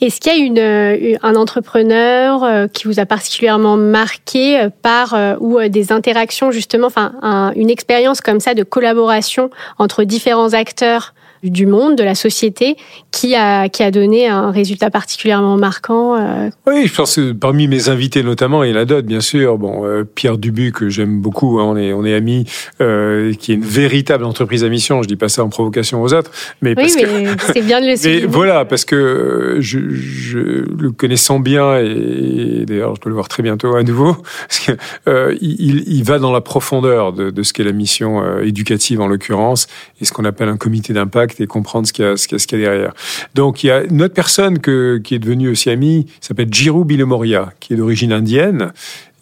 [0.00, 5.16] Est-ce qu'il y a euh, un entrepreneur euh, qui vous a particulièrement marqué euh, par
[5.40, 11.66] ou des interactions justement, enfin une expérience comme ça de collaboration entre différents acteurs du
[11.66, 12.76] monde, de la société,
[13.10, 16.50] qui a, qui a donné un résultat particulièrement marquant euh.
[16.66, 19.58] Oui, je pense que parmi mes invités notamment, il y en a d'autres, bien sûr.
[19.58, 22.44] Bon, euh, Pierre Dubu, que j'aime beaucoup, hein, on est, on est amis,
[22.80, 25.02] euh, qui est une véritable entreprise à mission.
[25.02, 26.30] Je dis pas ça en provocation aux autres,
[26.62, 28.26] mais oui, mais c'est bien de le souligner.
[28.26, 33.42] Voilà, parce que je, je le connaissant bien, et, d'ailleurs je peux le voir très
[33.42, 34.16] bientôt à nouveau,
[34.48, 34.72] parce que,
[35.08, 39.06] euh, il, il, va dans la profondeur de, de ce qu'est la mission éducative en
[39.06, 39.66] l'occurrence,
[40.00, 42.94] et ce qu'on appelle un comité d'impact et comprendre ce qu'il y a, derrière.
[43.34, 47.52] Donc il y a une autre personne qui est devenue aussi amie, s'appelle Jiru Bilemoria,
[47.60, 48.72] qui est d'origine indienne.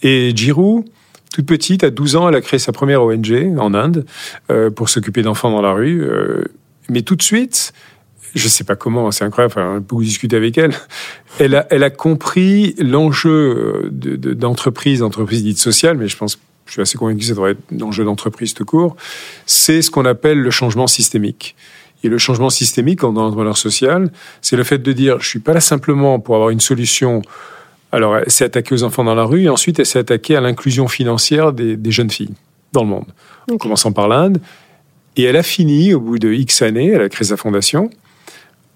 [0.02, 0.84] Et Jiru,
[1.32, 4.06] toute petite, à 12 ans, elle a créé sa première ONG en Inde
[4.50, 6.02] euh, pour s'occuper d'enfants dans la rue.
[6.02, 6.44] Euh,
[6.88, 7.72] mais tout de suite,
[8.34, 10.72] je ne sais pas comment, c'est incroyable, enfin, beaucoup discuter avec elle.
[11.38, 17.20] Elle a, compris l'enjeu d'entreprise, d'entreprise dite sociale, mais je pense, je suis assez convaincu
[17.20, 18.96] que ça devrait être l'enjeu d'entreprise tout court.
[19.46, 21.56] C'est ce qu'on appelle le changement systémique.
[22.04, 24.10] Et le changement systémique dans l'entrepreneur social,
[24.42, 27.22] c'est le fait de dire, je suis pas là simplement pour avoir une solution.
[27.92, 30.40] Alors, elle s'est attaquée aux enfants dans la rue et ensuite elle s'est attaquée à
[30.40, 32.34] l'inclusion financière des, jeunes filles
[32.72, 33.06] dans le monde,
[33.50, 34.38] en commençant par l'Inde.
[35.16, 37.90] Et elle a fini, au bout de X années, elle a créé sa fondation,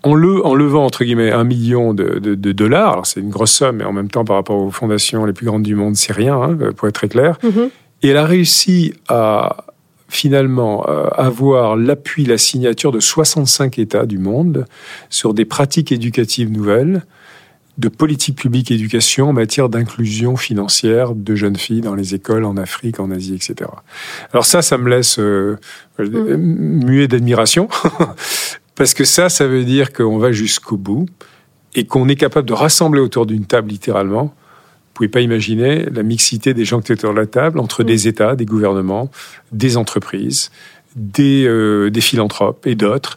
[0.02, 3.04] en, le, en levant, entre guillemets, un million de, dollars.
[3.04, 5.62] C'est une grosse somme, mais en même temps, par rapport aux fondations les plus grandes
[5.62, 7.38] du monde, c'est rien, hein, pour être très clair.
[7.44, 7.70] Mm-hmm.
[8.02, 9.66] Et elle a réussi à,
[10.11, 14.66] finalement euh, avoir l'appui, la signature de 65 États du monde
[15.09, 17.07] sur des pratiques éducatives nouvelles,
[17.79, 22.57] de politique publique d'éducation en matière d'inclusion financière de jeunes filles dans les écoles en
[22.57, 23.70] Afrique, en Asie, etc.
[24.33, 25.57] Alors ça, ça me laisse euh,
[25.99, 26.37] mm.
[26.37, 27.68] muet d'admiration,
[28.75, 31.07] parce que ça, ça veut dire qu'on va jusqu'au bout
[31.75, 34.35] et qu'on est capable de rassembler autour d'une table littéralement
[35.00, 38.06] pouvez pas imaginer la mixité des gens qui étaient autour de la table entre des
[38.06, 39.10] États, des gouvernements,
[39.50, 40.50] des entreprises,
[40.94, 43.16] des, euh, des philanthropes et d'autres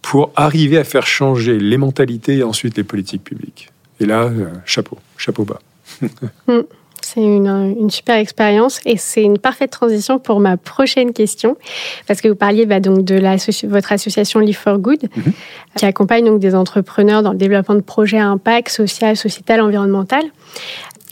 [0.00, 3.72] pour arriver à faire changer les mentalités et ensuite les politiques publiques.
[3.98, 5.60] Et là, euh, chapeau, chapeau bas.
[6.46, 6.60] Mm.
[7.04, 11.56] C'est une, super expérience et c'est une parfaite transition pour ma prochaine question
[12.08, 13.20] parce que vous parliez bah, donc de
[13.68, 15.32] votre association Live for Good mm-hmm.
[15.76, 20.24] qui accompagne donc des entrepreneurs dans le développement de projets à impact social, sociétal, environnemental.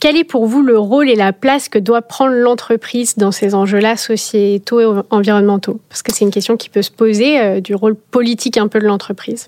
[0.03, 3.55] Quel est pour vous le rôle et la place que doit prendre l'entreprise dans ces
[3.55, 5.79] enjeux-là sociétaux et environnementaux?
[5.87, 8.79] Parce que c'est une question qui peut se poser euh, du rôle politique un peu
[8.79, 9.47] de l'entreprise.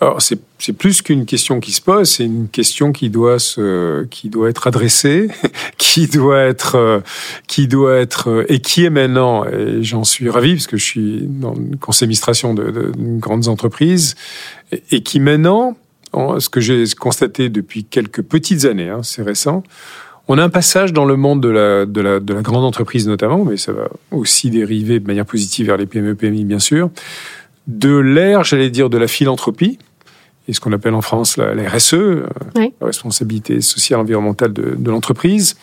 [0.00, 0.38] Alors, c'est
[0.74, 4.68] plus qu'une question qui se pose, c'est une question qui doit se, qui doit être
[4.68, 5.26] adressée,
[5.76, 7.00] qui doit être, euh,
[7.48, 10.84] qui doit être, euh, et qui est maintenant, et j'en suis ravi parce que je
[10.84, 14.14] suis dans une conseil d'administration de, de, grandes entreprises,
[14.92, 15.76] et, qui maintenant,
[16.38, 19.62] ce que j'ai constaté depuis quelques petites années, hein, c'est récent,
[20.28, 23.06] on a un passage dans le monde de la, de, la, de la grande entreprise
[23.06, 26.90] notamment, mais ça va aussi dériver de manière positive vers les PME, PMI bien sûr,
[27.66, 29.78] de l'ère, j'allais dire, de la philanthropie,
[30.48, 34.90] et ce qu'on appelle en France la, RSE, euh, la responsabilité sociale environnementale de, de
[34.90, 35.56] l'entreprise,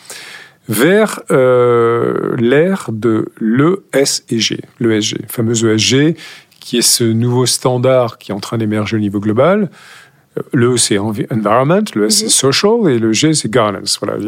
[0.68, 6.16] vers euh, l'ère de l'ESG, l'ESG, fameuse ESG,
[6.60, 9.70] qui est ce nouveau standard qui est en train d'émerger au niveau global.
[10.38, 12.30] Euh, le E, c'est environment, le S, c'est mhm.
[12.30, 13.98] social, et le G, c'est governance.
[14.02, 14.18] Voilà,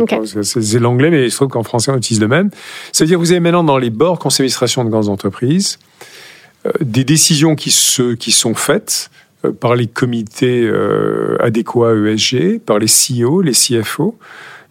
[0.42, 2.50] c'est l'anglais, mais il se trouve qu'en français, on utilise le même.
[2.92, 5.78] C'est-à-dire, vous avez maintenant dans les bords conseil d'administration de grandes entreprises
[6.80, 9.10] des décisions qui, se, qui sont faites
[9.44, 14.18] euh, par les comités euh, adéquats ESG, par les CEO, les CFO,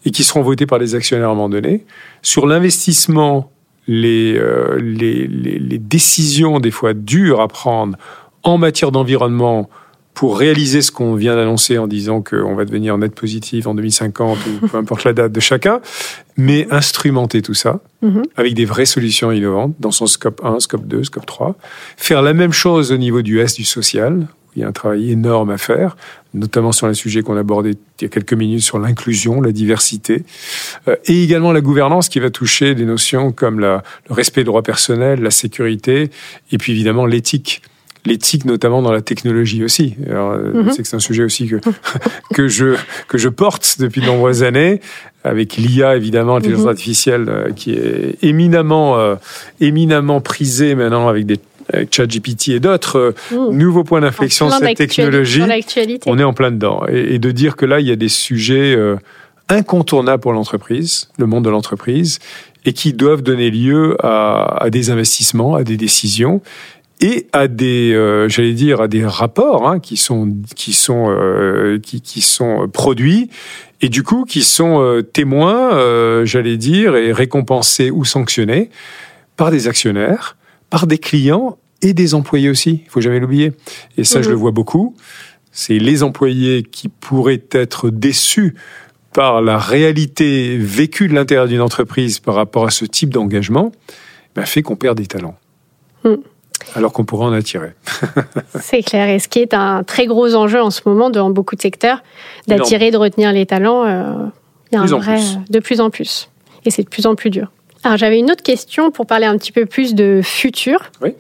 [0.05, 1.85] et qui seront votés par les actionnaires à un moment donné,
[2.21, 3.51] sur l'investissement,
[3.87, 7.97] les, euh, les, les, les, décisions des fois dures à prendre
[8.43, 9.69] en matière d'environnement
[10.13, 14.37] pour réaliser ce qu'on vient d'annoncer en disant qu'on va devenir net positif en 2050
[14.45, 15.81] ou peu importe la date de chacun,
[16.37, 18.23] mais instrumenter tout ça mm-hmm.
[18.35, 21.55] avec des vraies solutions innovantes dans son scope 1, scope 2, scope 3.
[21.97, 25.11] Faire la même chose au niveau du S, du social, il y a un travail
[25.11, 25.97] énorme à faire,
[26.33, 30.23] notamment sur un sujet qu'on abordait il y a quelques minutes sur l'inclusion, la diversité,
[30.87, 34.45] euh, et également la gouvernance qui va toucher des notions comme la, le respect des
[34.45, 36.11] droits personnels, la sécurité,
[36.51, 37.61] et puis évidemment l'éthique
[38.05, 39.95] l'éthique notamment dans la technologie aussi.
[40.09, 41.57] Alors, mm que c'est un sujet aussi que
[42.33, 42.75] que je
[43.07, 44.81] que je porte depuis de nombreuses années
[45.23, 46.69] avec l'IA évidemment l'intelligence mhm.
[46.69, 49.17] artificielle euh, qui est éminemment
[49.61, 51.37] éminemment prisée maintenant avec des
[51.71, 52.97] avec ChatGPT et d'autres
[53.31, 53.57] euh, mmh.
[53.57, 55.41] nouveaux points d'inflexion sur cette technologie.
[56.05, 56.83] On est en plein dedans.
[56.87, 58.95] Et, de dire que là, il y a des sujets euh,
[59.49, 62.19] incontournables pour l'entreprise, le monde de l'entreprise,
[62.65, 66.41] et qui doivent donner lieu à, des investissements, à des décisions
[67.01, 71.09] et à des, euh, j'allais dire, à des rapports hein, qui sont qui sont
[71.81, 73.29] qui, qui, sont produits
[73.81, 78.69] et du coup qui sont témoins, j'allais dire, et récompensés ou sanctionnés
[79.35, 80.37] par des actionnaires
[80.73, 82.81] par des clients et des employés aussi.
[82.83, 83.51] Il faut jamais l'oublier.
[83.95, 84.41] Et ça, je le mhm.
[84.41, 84.95] vois beaucoup.
[85.51, 88.55] C'est les employés qui pourraient être déçus
[89.13, 93.71] par la réalité vécue de l'intérieur d'une entreprise par rapport à ce type d'engagement,
[94.33, 95.37] ben, fait qu'on perd des talents.
[96.03, 96.15] Mm.
[96.75, 97.73] Alors qu'on pourrait en attirer.
[98.59, 99.07] C'est clair.
[99.09, 102.01] Et ce qui est un très gros enjeu en ce moment dans beaucoup de secteurs,
[102.47, 104.25] d'attirer, de retenir les talents, euh,
[104.71, 106.29] il y a un vrai, de plus en plus.
[106.65, 107.51] Et c'est de plus en plus dur.
[107.83, 110.79] Alors j'avais une autre question pour parler un petit peu plus de futur.
[111.01, 111.13] Oui.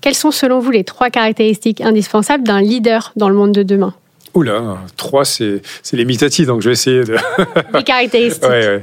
[0.00, 3.94] Quelles sont selon vous les trois caractéristiques indispensables d'un leader dans le monde de demain?
[4.34, 7.16] Oula, trois, c'est limitatif, donc je vais essayer de...
[7.74, 8.44] Les caractéristiques.
[8.44, 8.80] Ouais, ouais.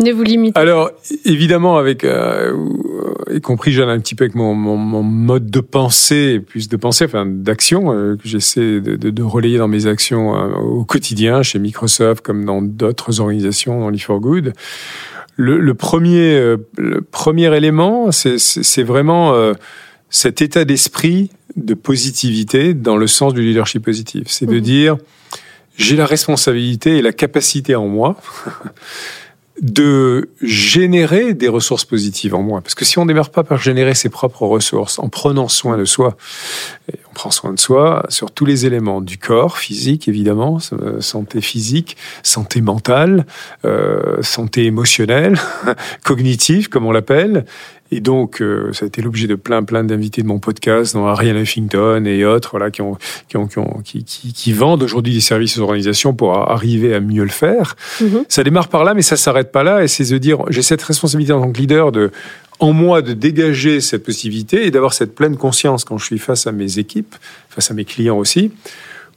[0.00, 0.90] Ne vous limitez Alors,
[1.24, 2.52] évidemment, avec, euh,
[3.32, 6.76] y compris, j'en un petit peu avec mon, mon, mon, mode de pensée, plus de
[6.76, 10.84] pensée, enfin d'action, euh, que j'essaie de, de, de, relayer dans mes actions euh, au
[10.84, 14.52] quotidien, chez Microsoft, comme dans d'autres organisations, dans l'e4good
[15.36, 19.52] le, premier, euh, le premier élément, c'est vraiment euh,
[20.10, 24.24] cet état d'esprit de positivité dans le sens du leadership positif.
[24.28, 24.60] C'est de mhm.
[24.60, 24.96] dire,
[25.76, 28.16] j'ai la responsabilité et la capacité en moi
[29.60, 32.60] de générer des ressources positives en moi.
[32.60, 35.78] Parce que si on ne démarre pas par générer ses propres ressources, en prenant soin
[35.78, 36.16] de soi,
[37.08, 41.40] on prend soin de soi sur tous les éléments du corps, physique évidemment, euh, santé
[41.40, 43.26] physique, santé mentale,
[43.64, 45.38] euh, santé émotionnelle,
[46.04, 47.44] cognitive comme on l'appelle,
[47.94, 51.06] et donc, euh, ça a été l'objet de plein, plein d'invités de mon podcast, dont
[51.06, 53.46] Ariane Huffington et autres, voilà, qui, ont, qui, ont,
[53.84, 57.76] qui, qui, qui, vendent aujourd'hui des services aux organisations pour arriver à mieux le faire.
[58.00, 58.24] Mm-hmm.
[58.28, 59.84] Ça démarre par là, mais ça s'arrête pas là.
[59.84, 62.10] Et c'est de dire, j'ai cette responsabilité en tant que leader de
[62.60, 66.46] en moi de dégager cette possibilité et d'avoir cette pleine conscience quand je suis face
[66.46, 67.14] à mes équipes,
[67.48, 68.52] face à mes clients aussi,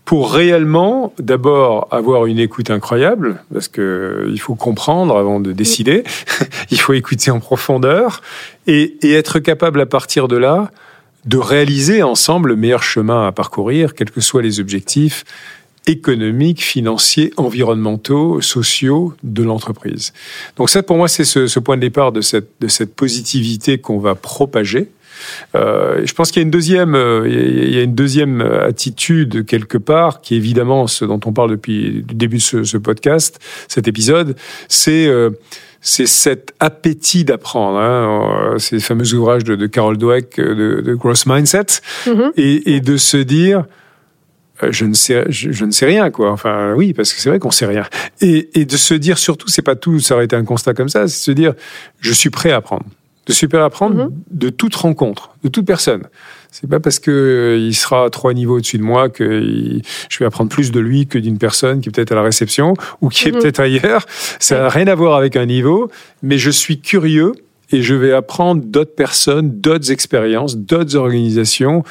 [0.08, 6.06] pour réellement, d'abord, avoir une écoute incroyable, parce que il faut comprendre avant de décider,
[6.72, 8.22] il faut écouter en profondeur,
[8.67, 10.72] et, et, être capable à partir de là
[11.26, 15.26] de réaliser ensemble le meilleur chemin à parcourir, quels que soient les objectifs
[15.88, 20.13] économiques, financiers, environnementaux, sociaux de l'entreprise.
[20.56, 23.78] Donc ça, pour moi, c'est ce, ce, point de départ de cette, de cette positivité
[23.78, 24.89] qu'on va propager
[25.56, 29.45] euh, je pense qu'il y a une deuxième, euh, il y a une deuxième attitude
[29.45, 32.77] quelque part, qui est évidemment ce dont on parle depuis le début de ce, ce
[32.77, 34.36] podcast, cet épisode,
[34.67, 35.32] c'est euh,
[35.80, 37.77] c'est cet appétit d'apprendre.
[37.77, 42.32] Hein, ces fameux ouvrages de, de Carol Dweck de, de Gross Mindset, mm-hmm.
[42.36, 43.65] et, et, de se dire
[44.71, 47.38] je ne sais je, je, ne sais rien quoi enfin oui parce que c'est vrai
[47.38, 47.86] qu'on sait rien
[48.21, 50.89] et, et de se dire surtout c'est pas tout ça aurait été un constat comme
[50.89, 51.53] ça c'est se dire
[51.99, 52.86] je suis prêt à apprendre
[53.27, 54.11] de super apprendre mhm.
[54.31, 56.03] de toute rencontre, de toute personne.
[56.49, 60.19] C'est pas parce que euh, il sera à trois niveaux au-dessus de moi que je
[60.19, 63.09] vais apprendre plus de lui que d'une personne qui est peut-être à la réception ou
[63.09, 63.39] qui est mhm.
[63.39, 64.05] peut-être ailleurs.
[64.39, 65.91] Ça n'a rien à voir avec un niveau,
[66.23, 67.33] mais je suis curieux
[67.71, 71.83] et je vais apprendre d'autres personnes, d'autres expériences, d'autres organisations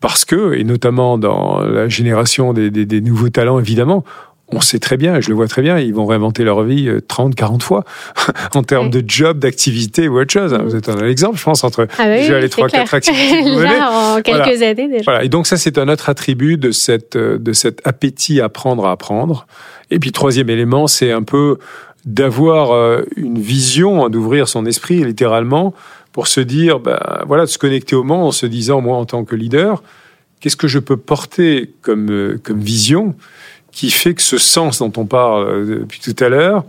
[0.00, 4.04] parce que, et notamment dans la génération des, des, des nouveaux talents, évidemment,
[4.50, 7.32] on sait très bien, je le vois très bien, ils vont réinventer leur vie 30,
[7.32, 7.84] euh, 40 fois
[8.54, 10.54] en termes de job, d'activité ou autre chose.
[10.54, 13.42] Vous êtes un exemple, je pense, entre ah oui, les trois, quatre activités.
[13.42, 15.02] Là, en quelques années déjà.
[15.04, 15.24] Voilà.
[15.24, 18.86] Et donc ça, c'est un autre attribut de cette euh, de cet appétit à apprendre
[18.86, 19.46] à apprendre.
[19.90, 21.58] Et puis troisième élément, c'est un peu
[22.06, 25.74] d'avoir euh, une vision, hein, d'ouvrir son esprit littéralement
[26.12, 29.04] pour se dire, ben voilà, de se connecter au monde en se disant, moi en
[29.04, 29.82] tant que leader,
[30.40, 33.14] qu'est-ce que je peux porter comme comme vision
[33.78, 36.64] qui fait que ce sens dont on parle euh, depuis tout à l'heure,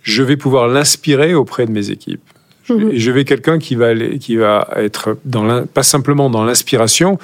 [0.00, 2.26] je vais pouvoir l'inspirer auprès de mes équipes.
[2.70, 2.92] Mhm.
[2.94, 7.18] Je vais quelqu'un qui va aller, qui va être dans pas simplement dans l'inspiration,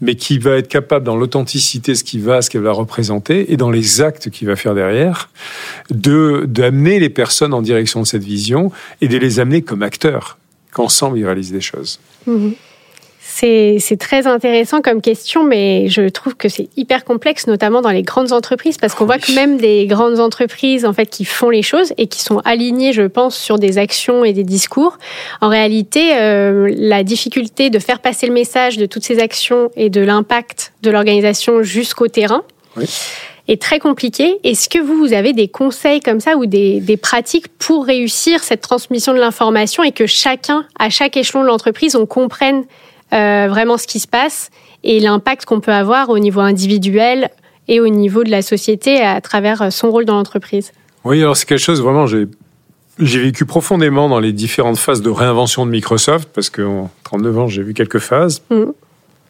[0.00, 3.58] mais qui va être capable dans l'authenticité, ce qu'il va, ce qu'elle va représenter, et
[3.58, 5.28] dans les actes qu'il va faire derrière,
[5.90, 8.72] de d'amener les personnes en direction de cette vision
[9.02, 10.38] et de les amener comme acteurs,
[10.72, 12.00] qu'ensemble ils réalisent des choses.
[12.26, 12.54] Mhm.
[13.40, 18.02] C'est très intéressant comme question, mais je trouve que c'est hyper complexe, notamment dans les
[18.02, 21.62] grandes entreprises, parce qu'on voit que même des grandes entreprises en fait qui font les
[21.62, 24.98] choses et qui sont alignées, je pense, sur des actions et des discours.
[25.40, 29.88] En réalité, euh, la difficulté de faire passer le message de toutes ces actions et
[29.88, 32.42] de l'impact de l'organisation jusqu'au terrain.
[33.46, 34.38] est très compliquée.
[34.44, 38.42] Est-ce que vous, vous avez des conseils comme ça ou des, des pratiques pour réussir
[38.42, 42.64] cette transmission de l'information et que chacun, à chaque échelon de l'entreprise, on comprenne
[43.10, 44.50] vraiment ce qui se passe
[44.84, 47.30] et l'impact qu'on peut avoir au niveau individuel
[47.66, 50.72] et au niveau de la société à travers son rôle dans l'entreprise.
[51.04, 52.26] Oui, alors c'est quelque chose vraiment, j'ai
[53.00, 57.48] j'ai vécu profondément dans les différentes phases de réinvention de Microsoft, parce qu'en 39 ans,
[57.48, 58.42] j'ai vu quelques phases.
[58.50, 58.64] Mmh.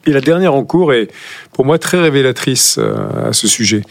[0.07, 1.09] Et la dernière en cours est
[1.53, 3.83] pour moi très révélatrice euh, à ce sujet.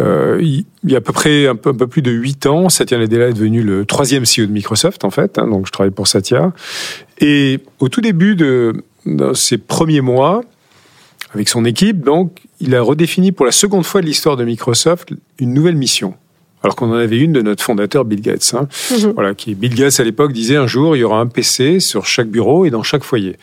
[0.00, 2.68] Euh, il y a à peu près un peu, un peu plus de huit ans,
[2.68, 5.38] Satya Nadella est devenu le troisième CEO de Microsoft en fait.
[5.38, 6.52] Hein, donc je travaille pour Satya.
[7.20, 8.74] Et au tout début de
[9.06, 10.42] dans ses premiers mois,
[11.34, 15.12] avec son équipe, donc, il a redéfini pour la seconde fois de l'histoire de Microsoft
[15.38, 16.14] une nouvelle mission
[16.64, 18.54] alors qu'on en avait une de notre fondateur Bill Gates.
[18.54, 18.68] Hein.
[18.90, 19.12] Mhm.
[19.12, 22.06] Voilà, qui Bill Gates à l'époque disait un jour il y aura un PC sur
[22.06, 23.36] chaque bureau et dans chaque foyer.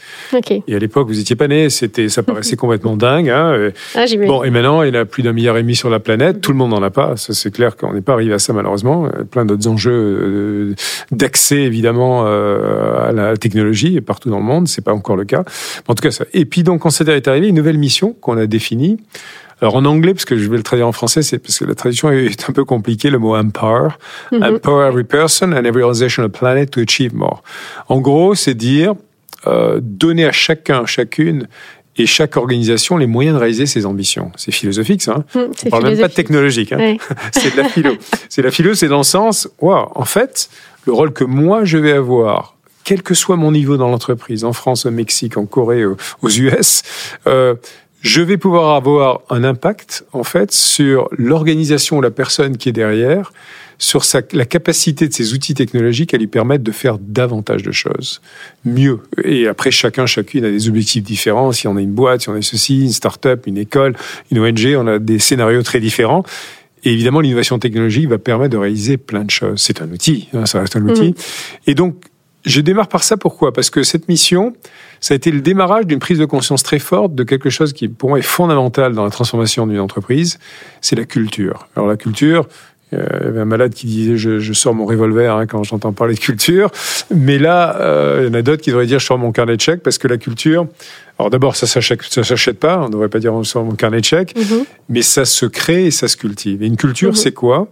[0.67, 3.29] Et à l'époque vous étiez pas né, c'était ça paraissait complètement dingue.
[3.29, 3.71] Hein.
[3.95, 6.51] Ah, bon et maintenant il a plus d'un milliard et demi sur la planète, tout
[6.51, 7.15] le monde n'en a pas.
[7.15, 9.07] Ça c'est clair qu'on n'est pas arrivé à ça malheureusement.
[9.29, 10.75] Plein d'autres enjeux euh,
[11.11, 15.43] d'accès évidemment euh, à la technologie partout dans le monde, c'est pas encore le cas.
[15.87, 16.25] En tout cas ça.
[16.33, 18.97] Et puis donc quand ça est arrivé, une nouvelle mission qu'on a définie.
[19.61, 21.75] Alors en anglais, parce que je vais le traduire en français, c'est parce que la
[21.75, 23.89] traduction est un peu compliquée, le mot empower.
[24.31, 27.43] Mm Empower every person and every organization on the planet to achieve more.
[27.87, 28.95] En gros, c'est dire
[29.47, 31.47] euh, donner à chacun, chacune
[31.97, 34.31] et chaque organisation les moyens de réaliser ses ambitions.
[34.35, 35.23] C'est philosophique, ça.
[35.35, 36.71] Hein mm, On parle même pas de technologique.
[36.73, 36.97] Hein
[37.31, 37.93] c'est de la philo.
[38.29, 40.49] c'est la philo, c'est dans le sens, wow, en fait,
[40.85, 44.53] le rôle que moi je vais avoir quel que soit mon niveau dans l'entreprise, en
[44.53, 46.81] France, au Mexique, en Corée, aux US,
[47.27, 47.53] euh,
[48.01, 52.73] je vais pouvoir avoir un impact en fait sur l'organisation ou la personne qui est
[52.73, 53.31] derrière,
[53.77, 57.71] sur sa, la capacité de ces outils technologiques à lui permettre de faire davantage de
[57.71, 58.21] choses,
[58.63, 58.99] mieux.
[59.23, 61.51] Et après, chacun, chacune a des objectifs différents.
[61.51, 63.95] Si on a une boîte, si on a ceci, une start-up, une école,
[64.31, 66.23] une ONG, on a des scénarios très différents.
[66.83, 69.61] Et évidemment, l'innovation technologique va permettre de réaliser plein de choses.
[69.61, 71.09] C'est un outil, hein, ça reste un outil.
[71.09, 71.15] Mmh.
[71.67, 71.95] Et donc,
[72.45, 73.17] je démarre par ça.
[73.17, 73.53] Pourquoi?
[73.53, 74.53] Parce que cette mission,
[74.99, 77.87] ça a été le démarrage d'une prise de conscience très forte de quelque chose qui,
[77.87, 80.39] pour moi, est fondamental dans la transformation d'une entreprise.
[80.81, 81.67] C'est la culture.
[81.75, 82.47] Alors la culture,
[82.93, 85.63] euh, il y avait un malade qui disait je, je sors mon revolver hein, quand
[85.63, 86.71] j'entends parler de culture.
[87.13, 89.55] Mais là, euh, il y en a d'autres qui devraient dire je sors mon carnet
[89.55, 90.67] de chèques parce que la culture,
[91.21, 93.99] Alors d'abord, ça s'achète, ça s'achète pas, on ne devrait pas dire sur mon carnet
[93.99, 94.65] de chèques, Mhm.
[94.89, 96.63] mais ça se crée et ça se cultive.
[96.63, 97.15] Et une culture, Mhm.
[97.15, 97.67] c'est quoi?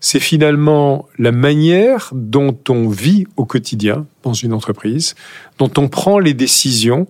[0.00, 5.14] C'est finalement la manière dont on vit au quotidien dans une entreprise,
[5.58, 7.06] dont on prend les décisions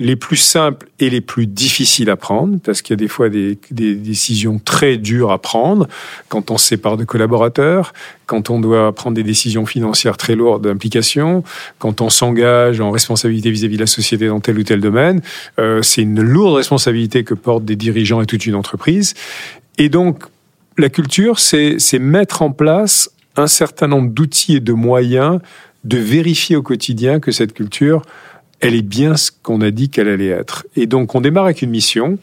[0.00, 3.28] les plus simples et les plus difficiles à prendre, parce qu'il y a des fois
[3.28, 5.86] des, des décisions très dures à prendre,
[6.28, 7.92] quand on se sépare de collaborateurs,
[8.26, 11.44] quand on doit prendre des décisions financières très lourdes d'implication,
[11.78, 15.20] quand on s'engage en responsabilité vis-à-vis de la société dans tel ou tel domaine.
[15.60, 19.14] Euh, c'est une lourde responsabilité que portent des dirigeants et toute une entreprise.
[19.78, 20.24] Et donc,
[20.76, 25.40] la culture, c'est c'est mettre en place un certain nombre d'outils et de moyens
[25.84, 28.02] de vérifier au quotidien que cette culture,
[28.60, 30.66] elle est bien ce qu'on a dit qu'elle allait être.
[30.76, 32.18] Et donc, on démarre avec une mission.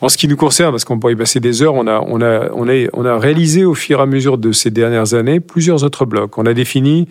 [0.00, 2.20] En ce qui nous concerne, parce qu'on pourrait y passer des heures, on a, on,
[2.20, 5.40] a, on, a, on a réalisé au fur et à mesure de ces dernières années
[5.40, 6.36] plusieurs autres blocs.
[6.36, 7.08] On a défini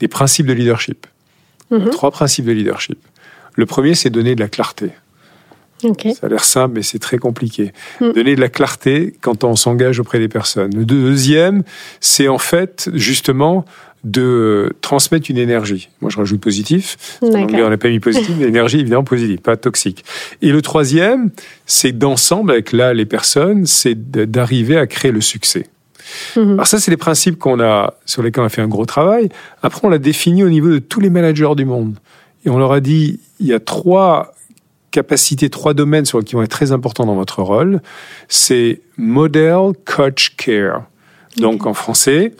[0.00, 1.06] des principes de leadership.
[1.70, 1.90] Mhm.
[1.90, 2.98] Trois principes de leadership.
[3.54, 4.90] Le premier, c'est donner de la clarté.
[5.82, 6.06] Ok.
[6.18, 7.72] Ça a l'air simple, mais c'est très compliqué.
[8.00, 8.12] Mm.
[8.12, 10.74] Donner de la clarté quand on s'engage auprès des personnes.
[10.74, 11.64] Le deuxième,
[12.00, 13.64] c'est en fait justement
[14.06, 15.88] de transmettre une énergie.
[16.00, 17.18] Moi, je rajoute positif.
[17.20, 17.66] En anglais, D'accord.
[17.66, 20.04] on n'a pas mis positif, mais énergie, évidemment, positive, pas toxique.
[20.42, 21.30] Et le troisième,
[21.66, 25.66] c'est d'ensemble, avec là les personnes, c'est d'arriver à créer le succès.
[26.36, 26.52] Mhm.
[26.52, 29.28] Alors ça, c'est les principes qu'on a, sur lesquels on a fait un gros travail.
[29.60, 31.96] Après, on l'a défini au niveau de tous les managers du monde.
[32.44, 34.34] Et on leur a dit, il y a trois
[34.92, 37.82] capacités, trois domaines sur qui vont être très importants dans votre rôle.
[38.28, 40.84] C'est model, coach, care.
[41.38, 42.32] Donc, en français,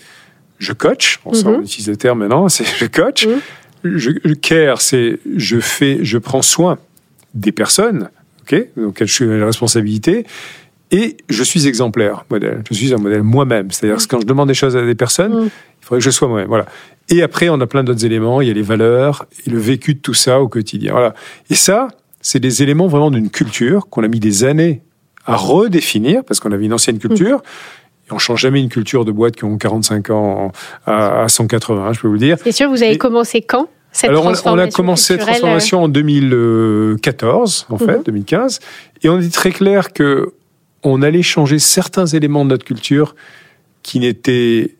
[0.58, 1.20] je coach.
[1.24, 1.46] On Mhm.
[1.46, 3.26] on utilise le terme maintenant, c'est je coach.
[3.26, 3.40] Mhm.
[3.84, 6.78] Je, je care, c'est je fais, je prends soin
[7.34, 8.08] des personnes.
[8.42, 10.24] Ok, donc je suis la responsabilité.
[10.92, 12.62] Et je suis exemplaire, modèle.
[12.70, 13.72] Je suis un modèle moi-même.
[13.72, 15.44] C'est-à-dire que quand je demande des choses à des personnes, Mm.
[15.46, 16.46] il faudrait que je sois moi-même.
[16.46, 16.66] Voilà.
[17.08, 18.40] Et après, on a plein d'autres éléments.
[18.40, 20.92] Il y a les valeurs et le vécu de tout ça au quotidien.
[20.92, 21.14] Voilà.
[21.50, 21.88] Et ça,
[22.20, 24.82] c'est des éléments vraiment d'une culture qu'on a mis des années
[25.26, 27.42] à redéfinir parce qu'on avait une ancienne culture.
[28.08, 30.52] Et on change jamais une culture de boîte qui ont 45 ans
[30.86, 32.36] à, à 180, je peux vous le dire.
[32.42, 35.88] C'est sûr, vous avez Et- commencé quand cette Alors, on a- commencé cette transformation en
[35.88, 38.02] 2014, en fait, Mhm.
[38.04, 38.60] 2015.
[39.02, 40.32] Et on dit très clair que
[40.82, 43.16] on allait changer certains éléments de notre culture
[43.82, 44.75] qui n'étaient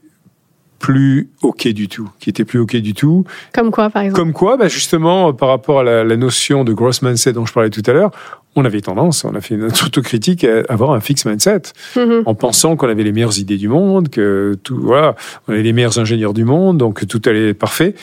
[0.78, 3.24] plus OK du tout, qui étaient plus OK du tout.
[3.26, 6.64] euh, Comme quoi, par exemple Comme quoi, bah justement, par rapport à la, la notion
[6.64, 8.10] de gross mindset dont je parlais tout à l'heure,
[8.58, 11.62] on avait tendance, on a fait notre autocritique à avoir un fixed mindset
[11.96, 12.22] Mhm.
[12.24, 15.14] en pensant qu'on avait les meilleures idées du monde, que tout, voilà,
[15.46, 17.94] on avait les meilleurs ingénieurs du monde, donc que tout allait être parfait.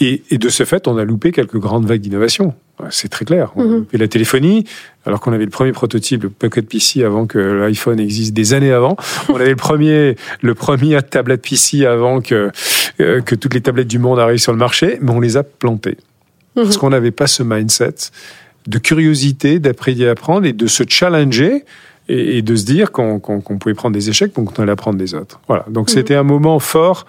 [0.00, 2.54] Et, et de ce fait, on a loupé quelques grandes vagues d'innovation.
[2.88, 3.52] C'est très clair.
[3.56, 3.74] On a Mhm.
[3.80, 4.64] loupé la téléphonie,
[5.04, 8.72] alors qu'on avait le premier prototype, le Pocket PC, avant que l'iPhone existe des années
[8.72, 8.96] avant.
[9.28, 12.50] On avait le premier, le premier tablette PC avant que,
[13.00, 15.42] euh, que toutes les tablettes du monde arrivent sur le marché, mais on les a
[15.42, 15.98] plantées.
[16.54, 16.76] Parce Mhm.
[16.80, 17.94] qu'on n'avait pas ce mindset
[18.66, 21.64] de curiosité, d'apprendre à apprendre et de se challenger
[22.08, 24.72] et, et de se dire qu'on qu'on- qu'on pouvait prendre des échecs, donc qu'on allait
[24.72, 25.38] apprendre des autres.
[25.48, 25.66] Voilà.
[25.68, 25.94] Donc Mhm.
[25.94, 27.04] c'était un moment fort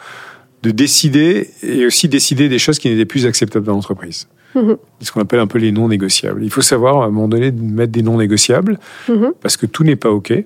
[0.64, 4.28] de décider et aussi décider des choses qui n'étaient plus acceptables dans l'entreprise.
[4.56, 4.78] Mhm.
[5.02, 6.44] Ce qu'on appelle un peu les non négociables.
[6.44, 9.34] Il faut savoir à un moment donné mettre des non négociables Mhm.
[9.42, 10.46] parce que tout n'est pas OK et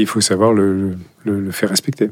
[0.00, 2.10] il faut savoir le, le- le faire respecter.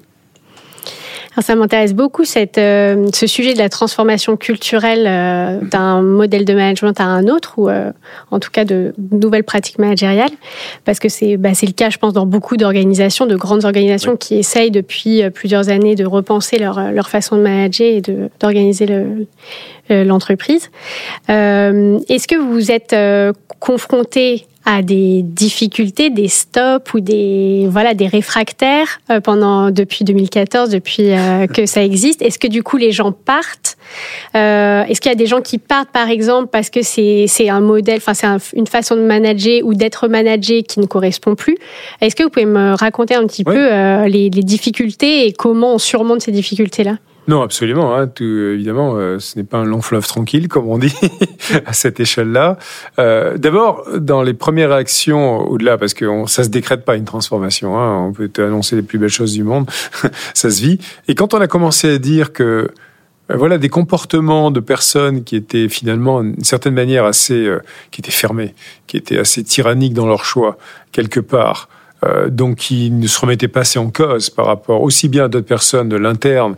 [1.35, 6.45] Alors, ça m'intéresse beaucoup cette, euh, ce sujet de la transformation culturelle euh, d'un modèle
[6.45, 7.91] de management à un autre, ou euh,
[8.30, 10.30] en tout cas de nouvelles pratiques managériales,
[10.85, 14.37] parce que c'est bah, le cas, je pense, dans beaucoup d'organisations, de grandes organisations qui
[14.37, 18.03] essayent depuis euh, plusieurs années de repenser leur, euh, leur façon de manager et
[18.41, 18.87] d'organiser
[19.91, 20.70] euh, l'entreprise.
[21.28, 22.95] Est-ce que vous êtes
[23.61, 30.71] confronté à des difficultés, des stops ou des voilà des réfractaires euh, pendant depuis 2014,
[30.71, 32.23] depuis euh, que ça existe.
[32.23, 33.77] Est-ce que du coup les gens partent?
[34.35, 37.49] Euh, Est-ce qu'il y a des gens qui partent par exemple parce que c'est c'est
[37.49, 41.35] un modèle, enfin c'est un- une façon de manager ou d'être managé qui ne correspond
[41.35, 41.57] plus?
[42.01, 45.75] Est-ce que vous pouvez me raconter un petit peu euh, les, les difficultés et comment
[45.75, 46.97] on surmonte ces difficultés là
[47.27, 47.97] Non, absolument.
[47.97, 50.95] Hein, tout, évidemment, euh, ce n'est pas un long fleuve tranquille, comme on dit,
[51.66, 52.59] à cette échelle-là.
[52.99, 57.05] Euh, D'abord, dans les premières réactions au-delà, parce que on, ça se décrète pas une
[57.07, 57.79] transformation.
[57.79, 59.70] Hein, on peut annoncer les plus belles choses du monde,
[60.35, 60.79] ça se vit.
[61.09, 62.70] Et quand on a commencé à dire que
[63.31, 67.61] euh, voilà des comportements de personnes qui étaient finalement d'une certaine manière assez, euh,
[67.91, 68.55] qui étaient fermés,
[68.87, 70.59] qui étaient assez tyranniques dans leur choix
[70.93, 71.68] quelque part.
[72.05, 75.29] euh, donc qui ne se remettaient pas assez en cause par rapport aussi bien à
[75.29, 76.55] d'autres personnes de l'interne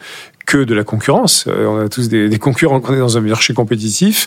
[0.47, 1.45] que de la concurrence.
[1.49, 4.27] Euh, on a tous des, des concurrents quand on est dans un marché compétitif.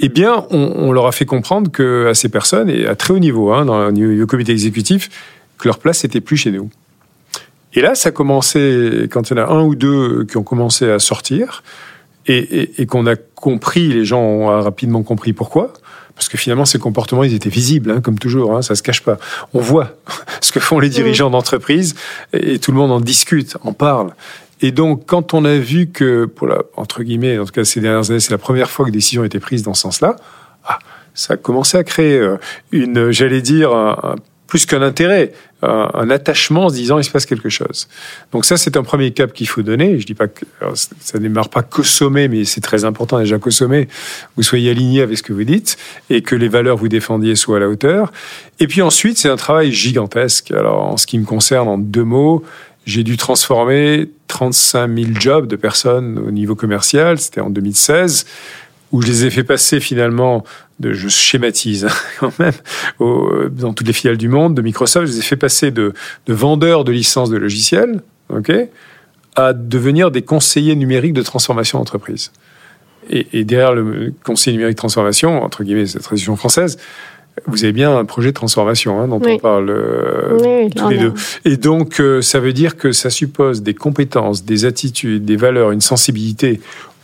[0.00, 3.14] Eh bien, on, on leur a fait comprendre que à ces personnes et à très
[3.14, 5.08] haut niveau, hein, dans le comité exécutif,
[5.58, 6.68] que leur place n'était plus chez nous.
[7.74, 10.42] Et là, ça a commencé quand il y en a un ou deux qui ont
[10.42, 11.62] commencé à sortir
[12.26, 15.72] et, et- et qu'on a compris, les gens ont rapidement compris pourquoi.
[16.16, 19.02] parce que finalement, ces comportements, ils étaient visibles, hein, comme toujours, hein, ça se cache
[19.02, 19.18] pas.
[19.52, 19.96] On voit
[20.40, 21.94] ce que font les dirigeants d'entreprise
[22.32, 24.12] et tout le monde en discute, en parle.
[24.60, 27.80] Et donc, quand on a vu que, pour la, entre guillemets, en tout cas ces
[27.80, 30.16] dernières années, c'est la première fois que des décisions étaient prises dans ce sens-là,
[30.64, 30.78] ah,
[31.14, 32.36] ça a commencé à créer euh,
[32.72, 33.70] une, j'allais dire,
[34.46, 35.32] plus qu'un intérêt,
[35.62, 37.88] un, un, attachement en se disant il se passe quelque chose.
[38.30, 39.98] Donc ça, c'est un premier cap qu'il faut donner.
[39.98, 40.44] Je dis pas que
[40.74, 43.88] ça ne démarre pas qu'au sommet, mais c'est très important déjà qu'au sommet,
[44.36, 45.76] vous soyez aligné avec ce que vous dites
[46.10, 48.12] et que les valeurs que vous défendiez soient à la hauteur.
[48.60, 50.50] Et puis ensuite, c'est un travail gigantesque.
[50.52, 52.44] Alors en ce qui me concerne, en deux mots,
[52.86, 57.18] j'ai dû transformer 35 000 jobs de personnes au niveau commercial.
[57.18, 58.26] C'était en 2016
[58.94, 60.44] où je les ai fait passer finalement,
[60.78, 61.88] de, je schématise hein,
[62.20, 62.52] quand même,
[63.50, 65.92] dans toutes les filiales du monde de Microsoft, je les ai fait passer de,
[66.26, 68.52] de vendeurs de licences de logiciels, ok,
[69.34, 72.30] à devenir des conseillers numériques de transformation d'entreprise.
[73.10, 76.78] Et, et, derrière le conseiller numérique de transformation, entre guillemets, cette tradition française,
[77.46, 80.98] vous avez bien un projet de transformation hein, dont on parle euh, oui, tous les
[80.98, 81.12] deux.
[81.44, 85.72] Et donc, euh, ça veut dire que ça suppose des compétences, des attitudes, des valeurs,
[85.72, 86.60] une sensibilité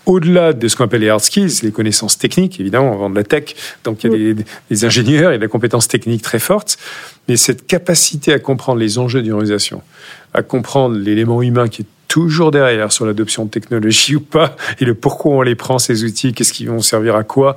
[0.06, 3.14] au-delà de ce qu'on appelle les hard skills, les connaissances techniques, évidemment, on vend de
[3.14, 3.54] la tech,
[3.84, 6.78] donc il y a des, des ingénieurs, il y a des compétences techniques très fortes,
[7.28, 9.82] mais cette capacité à comprendre les enjeux d'une organisation,
[10.32, 14.84] à comprendre l'élément humain qui est toujours derrière sur l'adoption de technologies ou pas, et
[14.84, 17.56] le pourquoi on les prend, ces outils, qu'est-ce qui vont servir à quoi,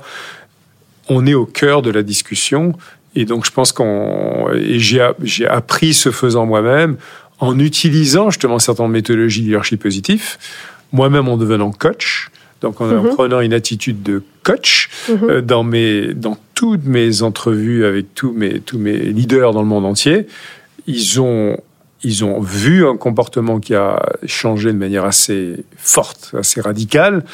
[1.08, 2.72] on est au cœur de la discussion.
[3.14, 6.96] Et donc, je pense qu'on, et j'ai, j'ai appris ce faisant moi-même
[7.38, 10.38] en utilisant justement certaines méthodologies de leadership positif,
[10.92, 12.30] moi-même en devenant coach,
[12.60, 13.14] donc en, mm-hmm.
[13.14, 15.30] prenant une attitude de coach mm-hmm.
[15.30, 19.68] euh, dans mes, dans toutes mes entrevues avec tous mes, tous mes leaders dans le
[19.68, 20.26] monde entier,
[20.86, 21.58] ils ont,
[22.02, 27.24] ils ont vu un comportement qui a changé de manière assez forte, assez radicale,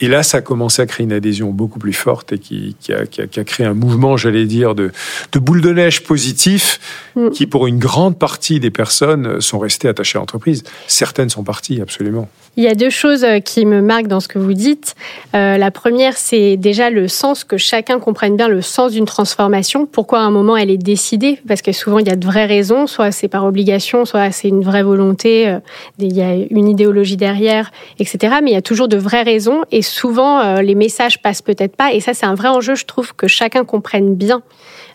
[0.00, 2.92] et là, ça a commencé à créer une adhésion beaucoup plus forte et qui, qui,
[2.92, 4.90] a, qui, a, qui a, créé un mouvement, j'allais dire, de,
[5.32, 6.80] de, boule de neige positif
[7.14, 7.30] mm.
[7.30, 10.64] qui, pour une grande partie des personnes, sont restées attachées à l'entreprise.
[10.88, 12.28] Certaines sont parties, absolument.
[12.56, 14.94] Il y a deux choses euh, qui me marquent dans ce que vous dites.
[15.34, 19.86] Euh, la première, c'est déjà le sens, que chacun comprenne bien le sens d'une transformation.
[19.86, 21.40] Pourquoi à un moment elle est décidée?
[21.48, 22.86] Parce que souvent, il y a de vraies raisons.
[22.86, 25.58] Soit c'est par obligation, soit c'est une vraie volonté, euh,
[25.98, 28.36] il y a une idéologie derrière, etc.
[28.42, 29.62] Mais il y a toujours de vraies raisons.
[29.72, 31.92] Et souvent, euh, les messages passent peut-être pas.
[31.92, 34.42] Et ça, c'est un vrai enjeu, je trouve, que chacun comprenne bien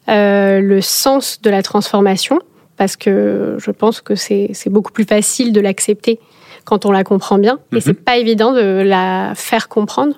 [0.08, 2.40] le sens de la transformation.
[2.78, 6.20] Parce que je pense que c'est beaucoup plus facile de l'accepter
[6.70, 7.56] quand on la comprend bien.
[7.72, 7.82] Et mm -hmm.
[7.86, 10.16] c'est pas évident de la faire comprendre.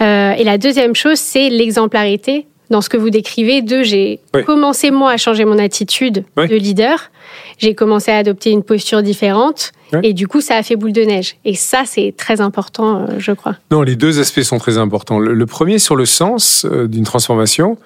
[0.00, 4.44] Euh, et la deuxième chose, c'est l'exemplarité dans ce que vous décrivez de j'ai oui.
[4.44, 6.46] commencé moi à changer mon attitude oui.
[6.48, 7.10] de leader,
[7.58, 9.98] j'ai commencé à adopter une posture différente oui.
[10.04, 11.36] et du coup ça a fait boule de neige.
[11.44, 13.56] Et ça c'est très important, euh, je crois.
[13.72, 15.18] Non, les deux aspects sont très importants.
[15.18, 17.76] Le, le premier sur le sens euh, d'une transformation,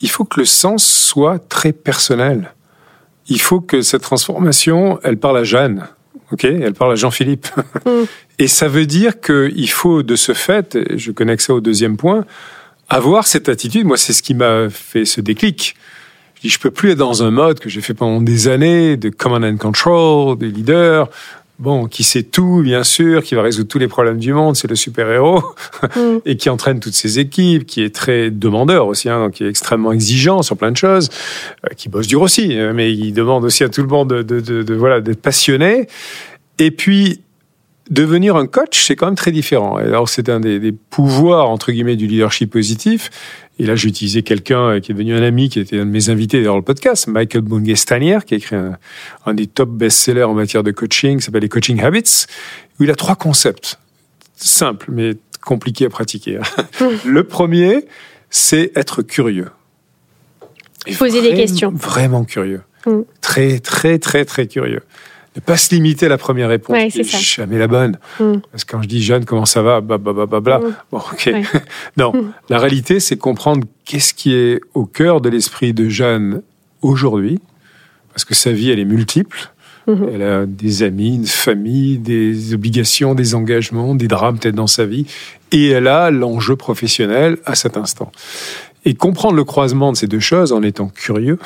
[0.00, 2.54] il faut que le sens soit très personnel.
[3.28, 5.86] Il faut que cette transformation, elle parle à Jeanne.
[6.32, 7.48] Ok, elle parle à Jean-Philippe.
[7.84, 8.04] Mm.
[8.38, 12.24] Et ça veut dire qu'il faut, de ce fait, je connecte ça au deuxième point,
[12.88, 15.74] avoir cette attitude, moi, c'est ce qui m'a fait ce déclic.
[16.36, 18.96] Je dis, je peux plus être dans un mode que j'ai fait pendant des années
[18.96, 21.08] de command and control, des leaders,
[21.62, 24.68] bon, qui sait tout, bien sûr, qui va résoudre tous les problèmes du monde, c'est
[24.68, 25.42] le super-héros,
[25.96, 26.18] mm.
[26.26, 29.48] et qui entraîne toutes ses équipes, qui est très demandeur aussi, hein, donc qui est
[29.48, 31.08] extrêmement exigeant sur plein de choses,
[31.64, 34.22] euh, qui bosse dur aussi, hein, mais il demande aussi à tout le monde de,
[34.22, 35.86] de, de, de voilà, d'être passionné.
[36.58, 37.20] Et puis,
[37.90, 39.76] devenir un coach, c'est quand même très différent.
[39.76, 43.10] Alors, c'est un des, des, pouvoirs, entre guillemets, du leadership positif.
[43.58, 46.08] Et là, j'ai utilisé quelqu'un qui est devenu un ami, qui était un de mes
[46.08, 48.78] invités dans le podcast, Michael Bungestanier, qui a écrit un,
[49.26, 52.26] un des top best-sellers en matière de coaching, qui s'appelle les Coaching Habits,
[52.78, 53.78] où il a trois concepts
[54.36, 55.14] simples, mais
[55.44, 56.38] compliqués à pratiquer.
[57.04, 57.84] le premier,
[58.30, 59.50] c'est être curieux.
[60.86, 61.72] Et Poser vraiment, des questions.
[61.74, 62.62] Vraiment curieux.
[62.86, 63.02] Mm.
[63.20, 64.82] Très, très, très, très curieux
[65.36, 66.76] ne pas se limiter à la première réponse.
[66.76, 67.98] Ouais, c'est jamais la bonne.
[68.20, 68.34] Mm.
[68.50, 69.80] Parce que quand je dis jeune, comment ça va?
[69.80, 70.58] Bah, bah, bah, bla.
[70.58, 70.74] Mm.
[70.90, 71.22] Bon, ok.
[71.26, 71.42] Ouais.
[71.96, 72.32] non, mm.
[72.50, 76.42] la réalité, c'est comprendre qu'est-ce qui est au cœur de l'esprit de Jeanne
[76.82, 77.40] aujourd'hui.
[78.12, 79.52] Parce que sa vie, elle est multiple.
[79.86, 80.08] -hmm.
[80.14, 84.86] Elle a des amis, une famille, des obligations, des engagements, des drames peut-être dans sa
[84.86, 85.06] vie.
[85.50, 88.12] Et elle a l'enjeu professionnel à cet instant.
[88.84, 91.38] Et comprendre le croisement de ces deux choses en étant curieux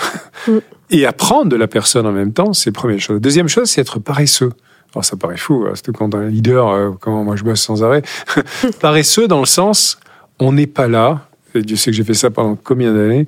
[0.48, 0.58] mm.
[0.90, 3.20] et apprendre de la personne en même temps, c'est la première chose.
[3.20, 4.52] Deuxième chose, c'est être paresseux.
[4.94, 7.84] Alors ça paraît fou, hein, surtout quand un leader, euh, comment moi je bosse sans
[7.84, 8.02] arrêt.
[8.80, 9.98] paresseux dans le sens,
[10.38, 13.26] on n'est pas là, et Dieu sait que j'ai fait ça pendant combien d'années,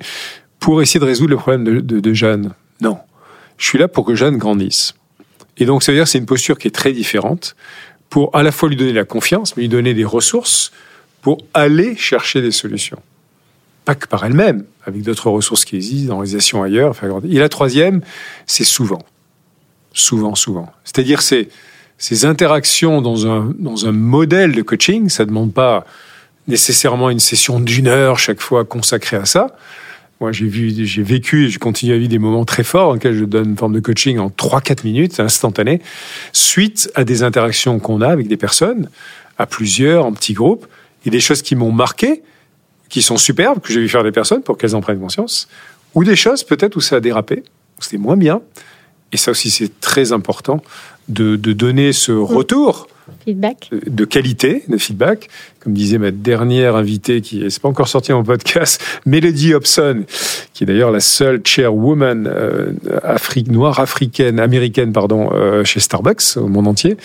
[0.59, 2.53] pour essayer de résoudre le problème de, de, de Jeanne.
[2.81, 2.97] Non.
[3.57, 4.95] Je suis là pour que Jeanne grandisse.
[5.57, 7.55] Et donc ça veut dire que c'est une posture qui est très différente
[8.09, 10.71] pour à la fois lui donner la confiance, mais lui donner des ressources
[11.21, 12.99] pour aller chercher des solutions
[13.95, 16.95] par elle-même, avec d'autres ressources qui existent, dans l'organisation ailleurs.
[17.29, 18.01] Et la troisième,
[18.45, 19.03] c'est souvent.
[19.93, 20.71] Souvent, souvent.
[20.83, 21.49] C'est-à-dire, c'est
[21.97, 25.85] ces interactions dans un, dans un modèle de coaching, ça ne demande pas
[26.47, 29.55] nécessairement une session d'une heure chaque fois consacrée à ça.
[30.21, 32.93] Moi, j'ai vu, j'ai vécu et je continue à vivre des moments très forts dans
[32.95, 35.81] lesquels je donne une forme de coaching en 3-4 minutes, instantané,
[36.33, 38.89] suite à des interactions qu'on a avec des personnes,
[39.37, 40.67] à plusieurs, en petits groupes,
[41.05, 42.21] et des choses qui m'ont marqué,
[42.89, 45.47] qui sont superbes, que j'ai vu faire des personnes pour qu'elles en prennent conscience,
[45.95, 47.43] ou des choses peut-être où ça a dérapé,
[47.77, 48.41] où c'était moins bien.
[49.11, 50.61] Et ça aussi, c'est très important
[51.07, 52.23] de, de donner ce mm.
[52.23, 52.87] retour
[53.25, 53.69] feedback.
[53.71, 55.29] de qualité, de feedback.
[55.59, 60.03] Comme disait ma dernière invitée, qui n'est pas encore sortie en podcast, Melody Hobson,
[60.53, 62.73] qui est d'ailleurs la seule chairwoman euh,
[63.03, 66.97] Afrique, noire africaine, américaine, pardon, euh, chez Starbucks au monde entier,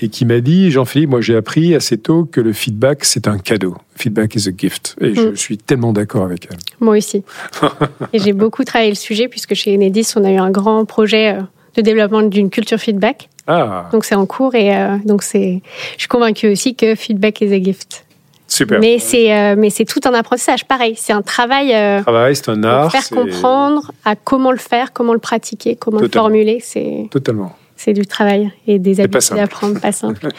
[0.00, 3.38] et qui m'a dit, Jean-Philippe, moi j'ai appris assez tôt que le feedback c'est un
[3.38, 3.76] cadeau.
[3.94, 4.96] Feedback is a gift.
[5.00, 5.36] Et je mm.
[5.36, 6.58] suis tellement d'accord avec elle.
[6.80, 7.22] Moi aussi.
[8.12, 11.34] et j'ai beaucoup travaillé le sujet puisque chez Enedis on a eu un grand projet
[11.34, 11.42] euh,
[11.76, 13.28] de développement d'une culture feedback.
[13.46, 13.88] Ah.
[13.92, 15.62] Donc c'est en cours et euh, donc c'est.
[15.94, 18.04] Je suis convaincue aussi que feedback is a gift.
[18.48, 18.80] Super.
[18.80, 20.64] Mais c'est euh, mais c'est tout un apprentissage.
[20.64, 21.74] Pareil, c'est un travail.
[21.74, 22.92] Euh, travail, c'est un art.
[22.92, 27.08] Faire comprendre à comment le faire, comment le pratiquer, comment le formuler, c'est.
[27.10, 27.56] Totalement.
[27.76, 30.28] C'est du travail et des habitudes à apprendre, pas simple.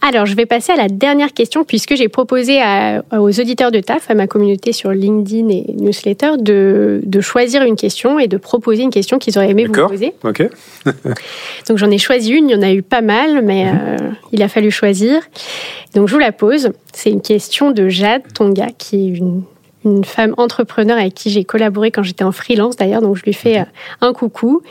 [0.00, 2.60] Alors, je vais passer à la dernière question, puisque j'ai proposé
[3.12, 7.74] aux auditeurs de TAF, à ma communauté sur LinkedIn et newsletter, de, de choisir une
[7.74, 10.14] question et de proposer une question qu'ils auraient aimé vous poser.
[10.22, 10.48] Ok.
[11.68, 13.80] Donc, j'en ai choisi une, il y en a eu pas mal, mais mhm.
[13.82, 13.96] euh,
[14.32, 15.20] il a fallu choisir.
[15.94, 16.70] Donc, je vous la pose.
[16.92, 19.42] C'est une question de Jade Tonga, qui est une
[19.96, 23.32] une femme entrepreneur avec qui j'ai collaboré quand j'étais en freelance d'ailleurs, donc je lui
[23.32, 23.64] fais euh,
[24.00, 24.62] un coucou.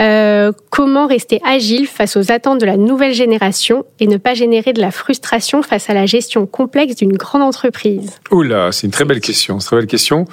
[0.00, 4.72] Euh, comment rester agile face aux attentes de la nouvelle génération et ne pas générer
[4.72, 8.20] de la frustration face à la gestion complexe d'une grande entreprise?
[8.30, 10.26] Oula, c'est une très belle question, très belle question.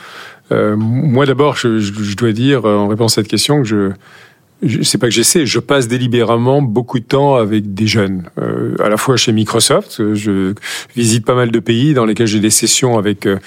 [0.52, 3.92] Euh, moi d'abord, je, dois dire en réponse à cette question que je
[4.84, 8.90] c'est pas que j'essaie, je passe délibérément beaucoup de temps avec des jeunes, euh, à
[8.90, 10.02] la fois chez Microsoft.
[10.14, 10.54] Je
[10.96, 13.38] visite pas mal de pays dans lesquels j'ai des sessions avec euh,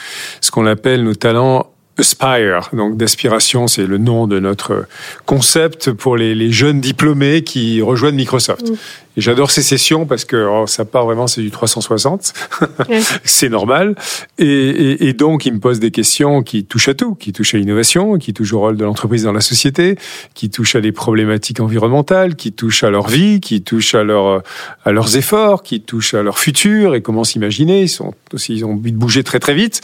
[0.41, 4.87] ce qu'on appelle nos talents Aspire, donc d'aspiration, c'est le nom de notre
[5.25, 8.69] concept pour les, les jeunes diplômés qui rejoignent Microsoft.
[8.69, 8.75] Mm.
[9.17, 12.35] Et j'adore ces sessions parce que oh, ça part vraiment, c'est du 360.
[13.25, 13.95] c'est normal.
[14.39, 17.55] Et, et, et, donc, ils me posent des questions qui touchent à tout, qui touchent
[17.55, 19.97] à l'innovation, qui touchent au rôle de l'entreprise dans la société,
[20.35, 24.43] qui touchent à des problématiques environnementales, qui touchent à leur vie, qui touchent à, leur,
[24.85, 27.83] à leurs efforts, qui touchent à leur futur et comment s'imaginer.
[27.83, 29.81] Ils, sont aussi, ils ont envie de bouger très très vite.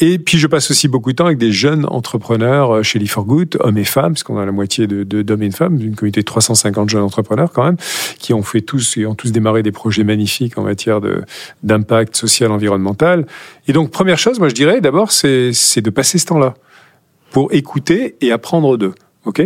[0.00, 3.24] Et puis, je passe aussi beaucoup de temps avec des jeunes entrepreneurs chez Lee for
[3.24, 5.94] Good, hommes et femmes, parce qu'on a la moitié de, d'hommes et de femmes, une
[5.94, 7.76] communauté de 350 jeunes entrepreneurs quand même,
[8.18, 11.00] qui ont fait tous, et ont tous démarré des projets magnifiques en matière
[11.62, 13.26] d'impact social, environnemental.
[13.68, 16.54] Et donc, première chose, moi, je dirais, d'abord, c'est de passer ce temps-là
[17.30, 18.94] pour écouter et apprendre d'eux.
[19.26, 19.40] OK.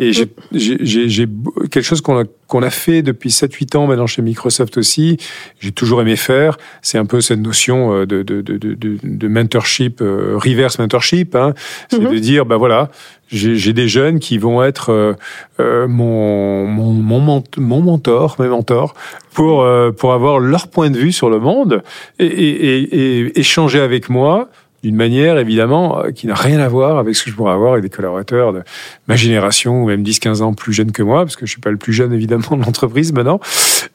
[0.00, 1.28] Et j'ai,
[1.70, 5.18] quelque chose qu'on a, qu'on a fait depuis 7-8 ans maintenant chez Microsoft aussi,
[5.58, 9.28] j'ai toujours aimé faire, c'est un peu cette notion euh, de, de, de, de, de
[9.28, 11.52] mentorship, euh, reverse mentorship, hein,
[11.90, 12.12] c'est mm-hmm.
[12.12, 12.90] de dire, ben voilà,
[13.32, 15.14] j'ai des jeunes qui vont être euh,
[15.58, 18.94] euh mon, mon, mon, mon, mentor, mes mentors,
[19.32, 21.82] pour, euh, pour avoir leur point de vue sur le monde
[22.18, 24.48] et, et, et, et échanger avec moi
[24.82, 27.72] d'une manière évidemment euh, qui n'a rien à voir avec ce que je pourrais avoir
[27.72, 28.62] avec des collaborateurs de
[29.06, 31.70] ma génération ou même 10-15 ans plus jeunes que moi, parce que je suis pas
[31.70, 33.40] le plus jeune évidemment de l'entreprise maintenant.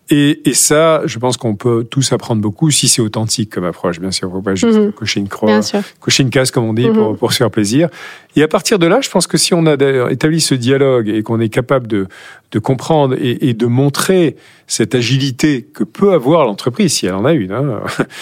[0.10, 4.00] Et, et, ça, je pense qu'on peut tous apprendre beaucoup si c'est authentique comme approche.
[4.00, 4.94] Bien sûr, faut pas juste mhm.
[4.94, 5.60] cocher une croix,
[6.00, 7.18] cocher une case comme on dit pour, mhm.
[7.18, 7.90] pour se faire plaisir.
[8.38, 9.76] Et à partir de là, je pense que si on a
[10.10, 12.08] établi ce dialogue et qu'on est capable de,
[12.52, 17.26] de comprendre et, et, de montrer cette agilité que peut avoir l'entreprise, si elle en
[17.26, 17.82] a une, hein,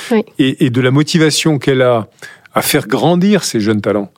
[0.39, 2.07] et, et de la motivation qu'elle a
[2.55, 4.11] à faire grandir ces jeunes talents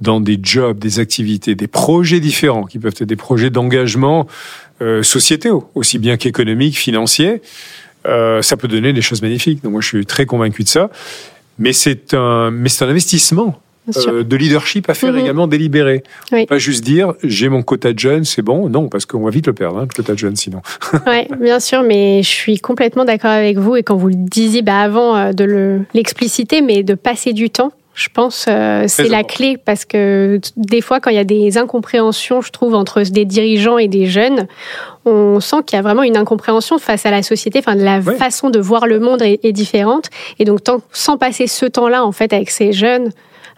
[0.00, 4.26] dans des jobs, des activités, des projets différents, qui peuvent être des projets d'engagement
[4.82, 7.40] euh, sociétaux, aussi bien qu'économiques, financiers.
[8.06, 9.62] Euh, ça peut donner des choses magnifiques.
[9.62, 10.90] Donc moi, je suis très convaincu de ça.
[11.58, 13.60] Mais c'est un, mais c'est un investissement
[13.96, 15.18] euh, de leadership à faire mhm.
[15.18, 16.02] également délibéré.
[16.48, 18.68] Pas juste dire j'ai mon quota de jeunes, c'est bon.
[18.68, 20.62] Non, parce qu'on va vite le perdre, hein, le quota de jeunes sinon.
[21.06, 23.76] oui, bien sûr, mais je suis complètement d'accord avec vous.
[23.76, 27.72] Et quand vous le disiez bah, avant euh, de l'expliciter, mais de passer du temps
[27.94, 31.58] je pense euh, c'est la clé parce que des fois quand il y a des
[31.58, 34.48] incompréhensions, je trouve entre des dirigeants et des jeunes,
[35.04, 38.50] on sent qu'il y a vraiment une incompréhension face à la société, enfin la façon
[38.50, 40.10] de voir le monde est, différente.
[40.38, 43.10] Et donc tant, sans passer ce temps-là en fait avec ces jeunes,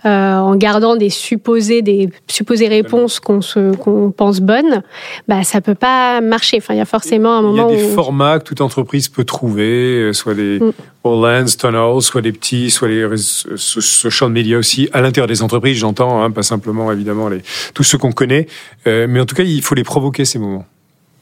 [0.04, 3.40] en gardant des supposés, des supposées réponses qu'on
[3.78, 4.82] qu'on pense bonnes,
[5.26, 6.58] bah ça peut pas marcher.
[6.58, 7.68] Enfin, il y a forcément un moment.
[7.70, 10.72] Il y a des formats que toute entreprise peut trouver, soit des mm.
[11.04, 15.42] Lens, Tunnels, soit des petits, soit les ce, champ de médias aussi à l'intérieur des
[15.42, 15.76] entreprises.
[15.78, 17.42] J'entends, hein, pas simplement évidemment les
[17.74, 18.46] tous ceux qu'on connaît,
[18.86, 20.66] mais en tout cas, il faut les provoquer ces moments.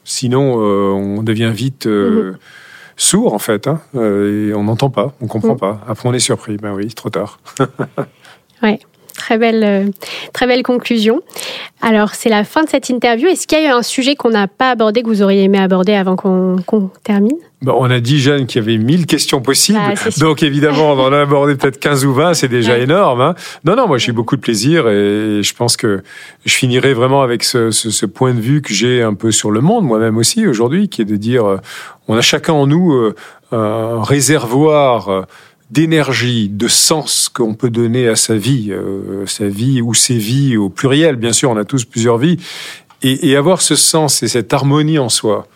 [0.03, 1.87] Sinon, on devient vite.
[1.87, 2.35] Mm-hmm
[2.97, 5.59] sourd en fait, hein, euh, et on n'entend pas, on comprend mm.
[5.59, 5.81] pas.
[5.87, 7.39] Après on est surpris, ben oui, trop tard.
[8.65, 8.79] ouais.
[9.17, 9.85] Très belle, euh,
[10.33, 11.21] très belle conclusion.
[11.81, 13.29] Alors, c'est la fin de cette interview.
[13.29, 15.57] Est-ce qu'il y a eu un sujet qu'on n'a pas abordé, que vous auriez aimé
[15.57, 17.37] aborder avant qu'on termine?
[17.61, 19.79] Bon, On a dit, Jeanne, qu'il y avait 1000 questions possibles.
[19.79, 22.33] Bah, Donc, évidemment, on en a abordé peut-être 15 ou 20.
[22.33, 23.21] C'est déjà énorme.
[23.21, 23.35] Hein.
[23.63, 26.03] Non, non, moi, j'ai beaucoup de plaisir et je pense que
[26.45, 29.49] je finirai vraiment avec ce, ce, ce point de vue que j'ai un peu sur
[29.49, 31.57] le monde, moi-même aussi, aujourd'hui, qui est de dire, euh,
[32.09, 33.15] on a chacun en nous euh,
[33.53, 35.25] un réservoir
[35.71, 40.57] d'énergie, de sens qu'on peut donner à sa vie, euh, sa vie ou ses vies
[40.57, 42.37] au pluriel, bien sûr, on a tous plusieurs vies,
[43.01, 45.47] et, avoir ce sens et cette harmonie en soi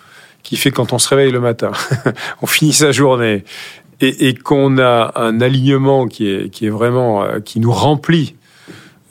[0.44, 1.72] qui fait quand on se réveille le matin,
[2.42, 3.44] on finit sa journée
[4.02, 8.36] et, qu'on a un alignement qui est, qui est vraiment euh, qui nous remplit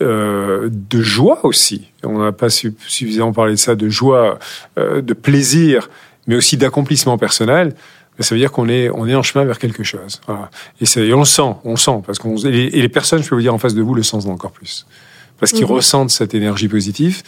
[0.00, 1.88] euh, de joie aussi.
[2.04, 4.38] On n'a pas suffisamment parlé de ça, de joie,
[4.76, 5.90] de plaisir,
[6.26, 7.74] mais aussi d'accomplissement personnel
[8.20, 10.20] ça veut dire qu'on est, on est en chemin vers quelque chose.
[10.80, 12.02] Et, on le sent, on le sent.
[12.04, 14.26] Parce qu'on, et les personnes, je peux vous dire, en face de vous, le sentent
[14.26, 14.86] encore plus.
[15.38, 15.72] Parce qu'ils mhm.
[15.72, 17.22] ressentent cette énergie positive,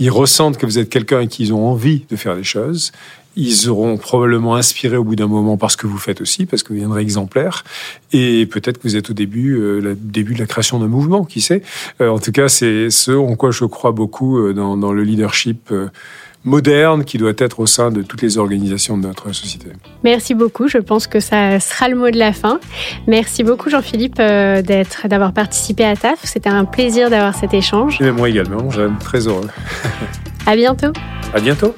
[0.00, 2.92] ils ressentent que vous êtes quelqu'un et qu'ils ont envie de faire des choses.
[3.34, 6.70] Ils auront probablement inspiré au bout d'un moment parce que vous faites aussi, parce que
[6.70, 7.64] vous viendrez exemplaire.
[8.12, 11.24] Et peut-être que vous êtes au début, euh, le début de la création d'un mouvement,
[11.24, 11.62] qui sait.
[12.00, 15.02] Euh, en tout cas, c'est ce en quoi je crois beaucoup euh, dans, dans le
[15.02, 15.72] leadership
[16.44, 19.68] moderne qui doit être au sein de toutes les organisations de notre société.
[20.02, 22.58] Merci beaucoup, je pense que ça sera le mot de la fin.
[23.06, 28.00] Merci beaucoup Jean-Philippe euh, d'être, d'avoir participé à TAF, c'était un plaisir d'avoir cet échange.
[28.00, 29.48] Et moi également, j'aime très heureux.
[30.46, 30.92] à bientôt.
[31.34, 31.74] À bientôt.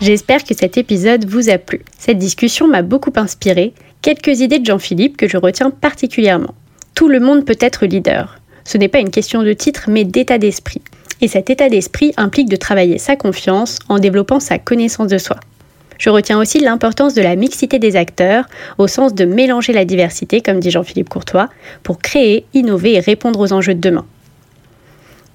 [0.00, 1.82] J'espère que cet épisode vous a plu.
[1.98, 3.74] Cette discussion m'a beaucoup inspiré.
[4.00, 6.54] Quelques idées de Jean-Philippe que je retiens particulièrement.
[6.94, 8.38] Tout le monde peut être leader.
[8.64, 10.80] Ce n'est pas une question de titre, mais d'état d'esprit.
[11.20, 15.36] Et cet état d'esprit implique de travailler sa confiance en développant sa connaissance de soi.
[15.98, 18.46] Je retiens aussi l'importance de la mixité des acteurs,
[18.78, 21.50] au sens de mélanger la diversité, comme dit Jean-Philippe Courtois,
[21.82, 24.06] pour créer, innover et répondre aux enjeux de demain.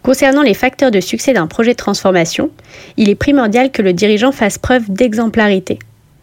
[0.02, 2.50] Concernant les facteurs de succès d'un projet de transformation,
[2.98, 5.78] il est primordial que le dirigeant fasse preuve d'exemplarité.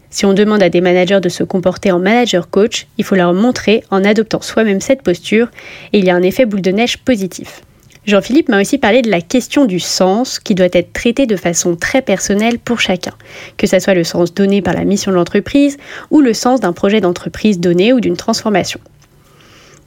[0.09, 3.33] Si on demande à des managers de se comporter en manager coach, il faut leur
[3.33, 5.47] montrer en adoptant soi-même cette posture
[5.91, 7.61] et il y a un effet boule de neige positif.
[8.05, 11.77] Jean-Philippe m'a aussi parlé de la question du sens qui doit être traitée de façon
[11.77, 13.13] très personnelle pour chacun,
[13.55, 15.77] que ce soit le sens donné par la mission de l'entreprise
[16.11, 18.81] ou le sens d'un projet d'entreprise donné ou d'une transformation.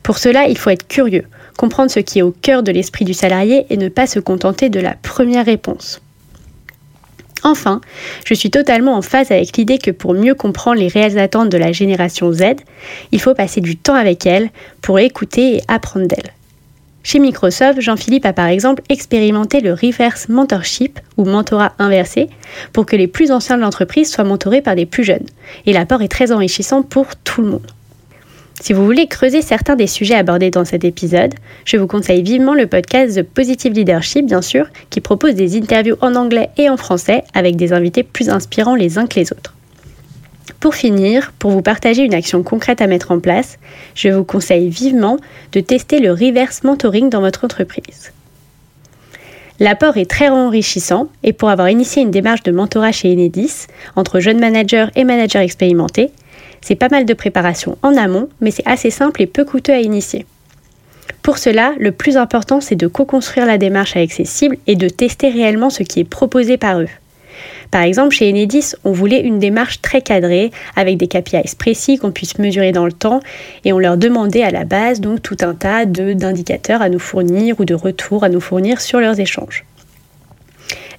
[0.02, 1.24] Pour cela, il faut être curieux,
[1.58, 4.70] comprendre ce qui est au cœur de l'esprit du salarié et ne pas se contenter
[4.70, 6.00] de la première réponse.
[7.42, 7.82] Enfin,
[8.24, 11.58] je suis totalement en phase avec l'idée que pour mieux comprendre les réelles attentes de
[11.58, 12.44] la génération Z,
[13.12, 14.48] il faut passer du temps avec elle
[14.80, 16.32] pour écouter et apprendre d'elle.
[17.06, 22.28] Chez Microsoft, Jean-Philippe a par exemple expérimenté le reverse mentorship ou mentorat inversé
[22.72, 25.24] pour que les plus anciens de l'entreprise soient mentorés par des plus jeunes.
[25.66, 27.66] Et l'apport est très enrichissant pour tout le monde.
[28.60, 31.32] Si vous voulez creuser certains des sujets abordés dans cet épisode,
[31.64, 35.98] je vous conseille vivement le podcast The Positive Leadership, bien sûr, qui propose des interviews
[36.00, 39.55] en anglais et en français avec des invités plus inspirants les uns que les autres.
[40.60, 43.58] Pour finir, pour vous partager une action concrète à mettre en place,
[43.94, 45.18] je vous conseille vivement
[45.52, 48.12] de tester le reverse mentoring dans votre entreprise.
[49.58, 54.20] L'apport est très enrichissant et pour avoir initié une démarche de mentorat chez Enedis, entre
[54.20, 56.10] jeunes managers et managers expérimentés,
[56.60, 59.80] c'est pas mal de préparation en amont, mais c'est assez simple et peu coûteux à
[59.80, 60.26] initier.
[61.22, 64.88] Pour cela, le plus important, c'est de co-construire la démarche avec ses cibles et de
[64.88, 66.88] tester réellement ce qui est proposé par eux.
[67.70, 72.12] Par exemple, chez Enedis, on voulait une démarche très cadrée, avec des KPIs précis qu'on
[72.12, 73.20] puisse mesurer dans le temps,
[73.64, 77.60] et on leur demandait à la base donc tout un tas d'indicateurs à nous fournir
[77.60, 79.64] ou de retours à nous fournir sur leurs échanges.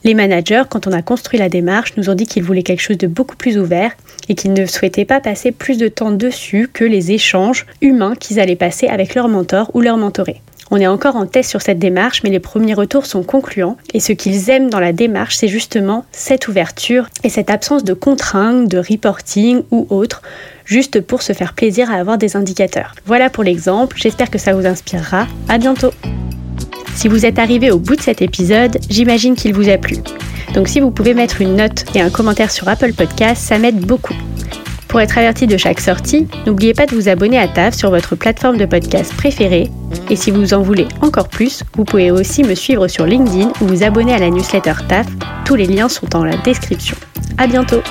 [0.03, 2.97] Les managers, quand on a construit la démarche, nous ont dit qu'ils voulaient quelque chose
[2.97, 3.91] de beaucoup plus ouvert
[4.30, 8.39] et qu'ils ne souhaitaient pas passer plus de temps dessus que les échanges humains qu'ils
[8.39, 10.41] allaient passer avec leur mentor ou leur mentoré.
[10.70, 13.78] On est encore en test sur cette démarche, mais les premiers retours sont concluants.
[13.93, 17.93] Et ce qu'ils aiment dans la démarche, c'est justement cette ouverture et cette absence de
[17.93, 20.22] contraintes, de reporting ou autre,
[20.65, 22.95] juste pour se faire plaisir à avoir des indicateurs.
[23.05, 25.26] Voilà pour l'exemple, j'espère que ça vous inspirera.
[25.47, 25.91] À bientôt
[26.95, 29.97] Si vous êtes arrivé au bout de cet épisode, j'imagine qu'il vous a plu.
[30.53, 33.80] Donc si vous pouvez mettre une note et un commentaire sur Apple Podcast, ça m'aide
[33.80, 34.15] beaucoup.
[34.98, 38.16] Pour être averti de chaque sortie, n'oubliez pas de vous abonner à TAF sur votre
[38.16, 39.70] plateforme de podcast préférée.
[40.10, 43.68] Et si vous en voulez encore plus, vous pouvez aussi me suivre sur LinkedIn ou
[43.68, 45.06] vous abonner à la newsletter TAF.
[45.45, 46.98] Tous les liens sont dans la description.
[47.38, 47.84] À bientôt!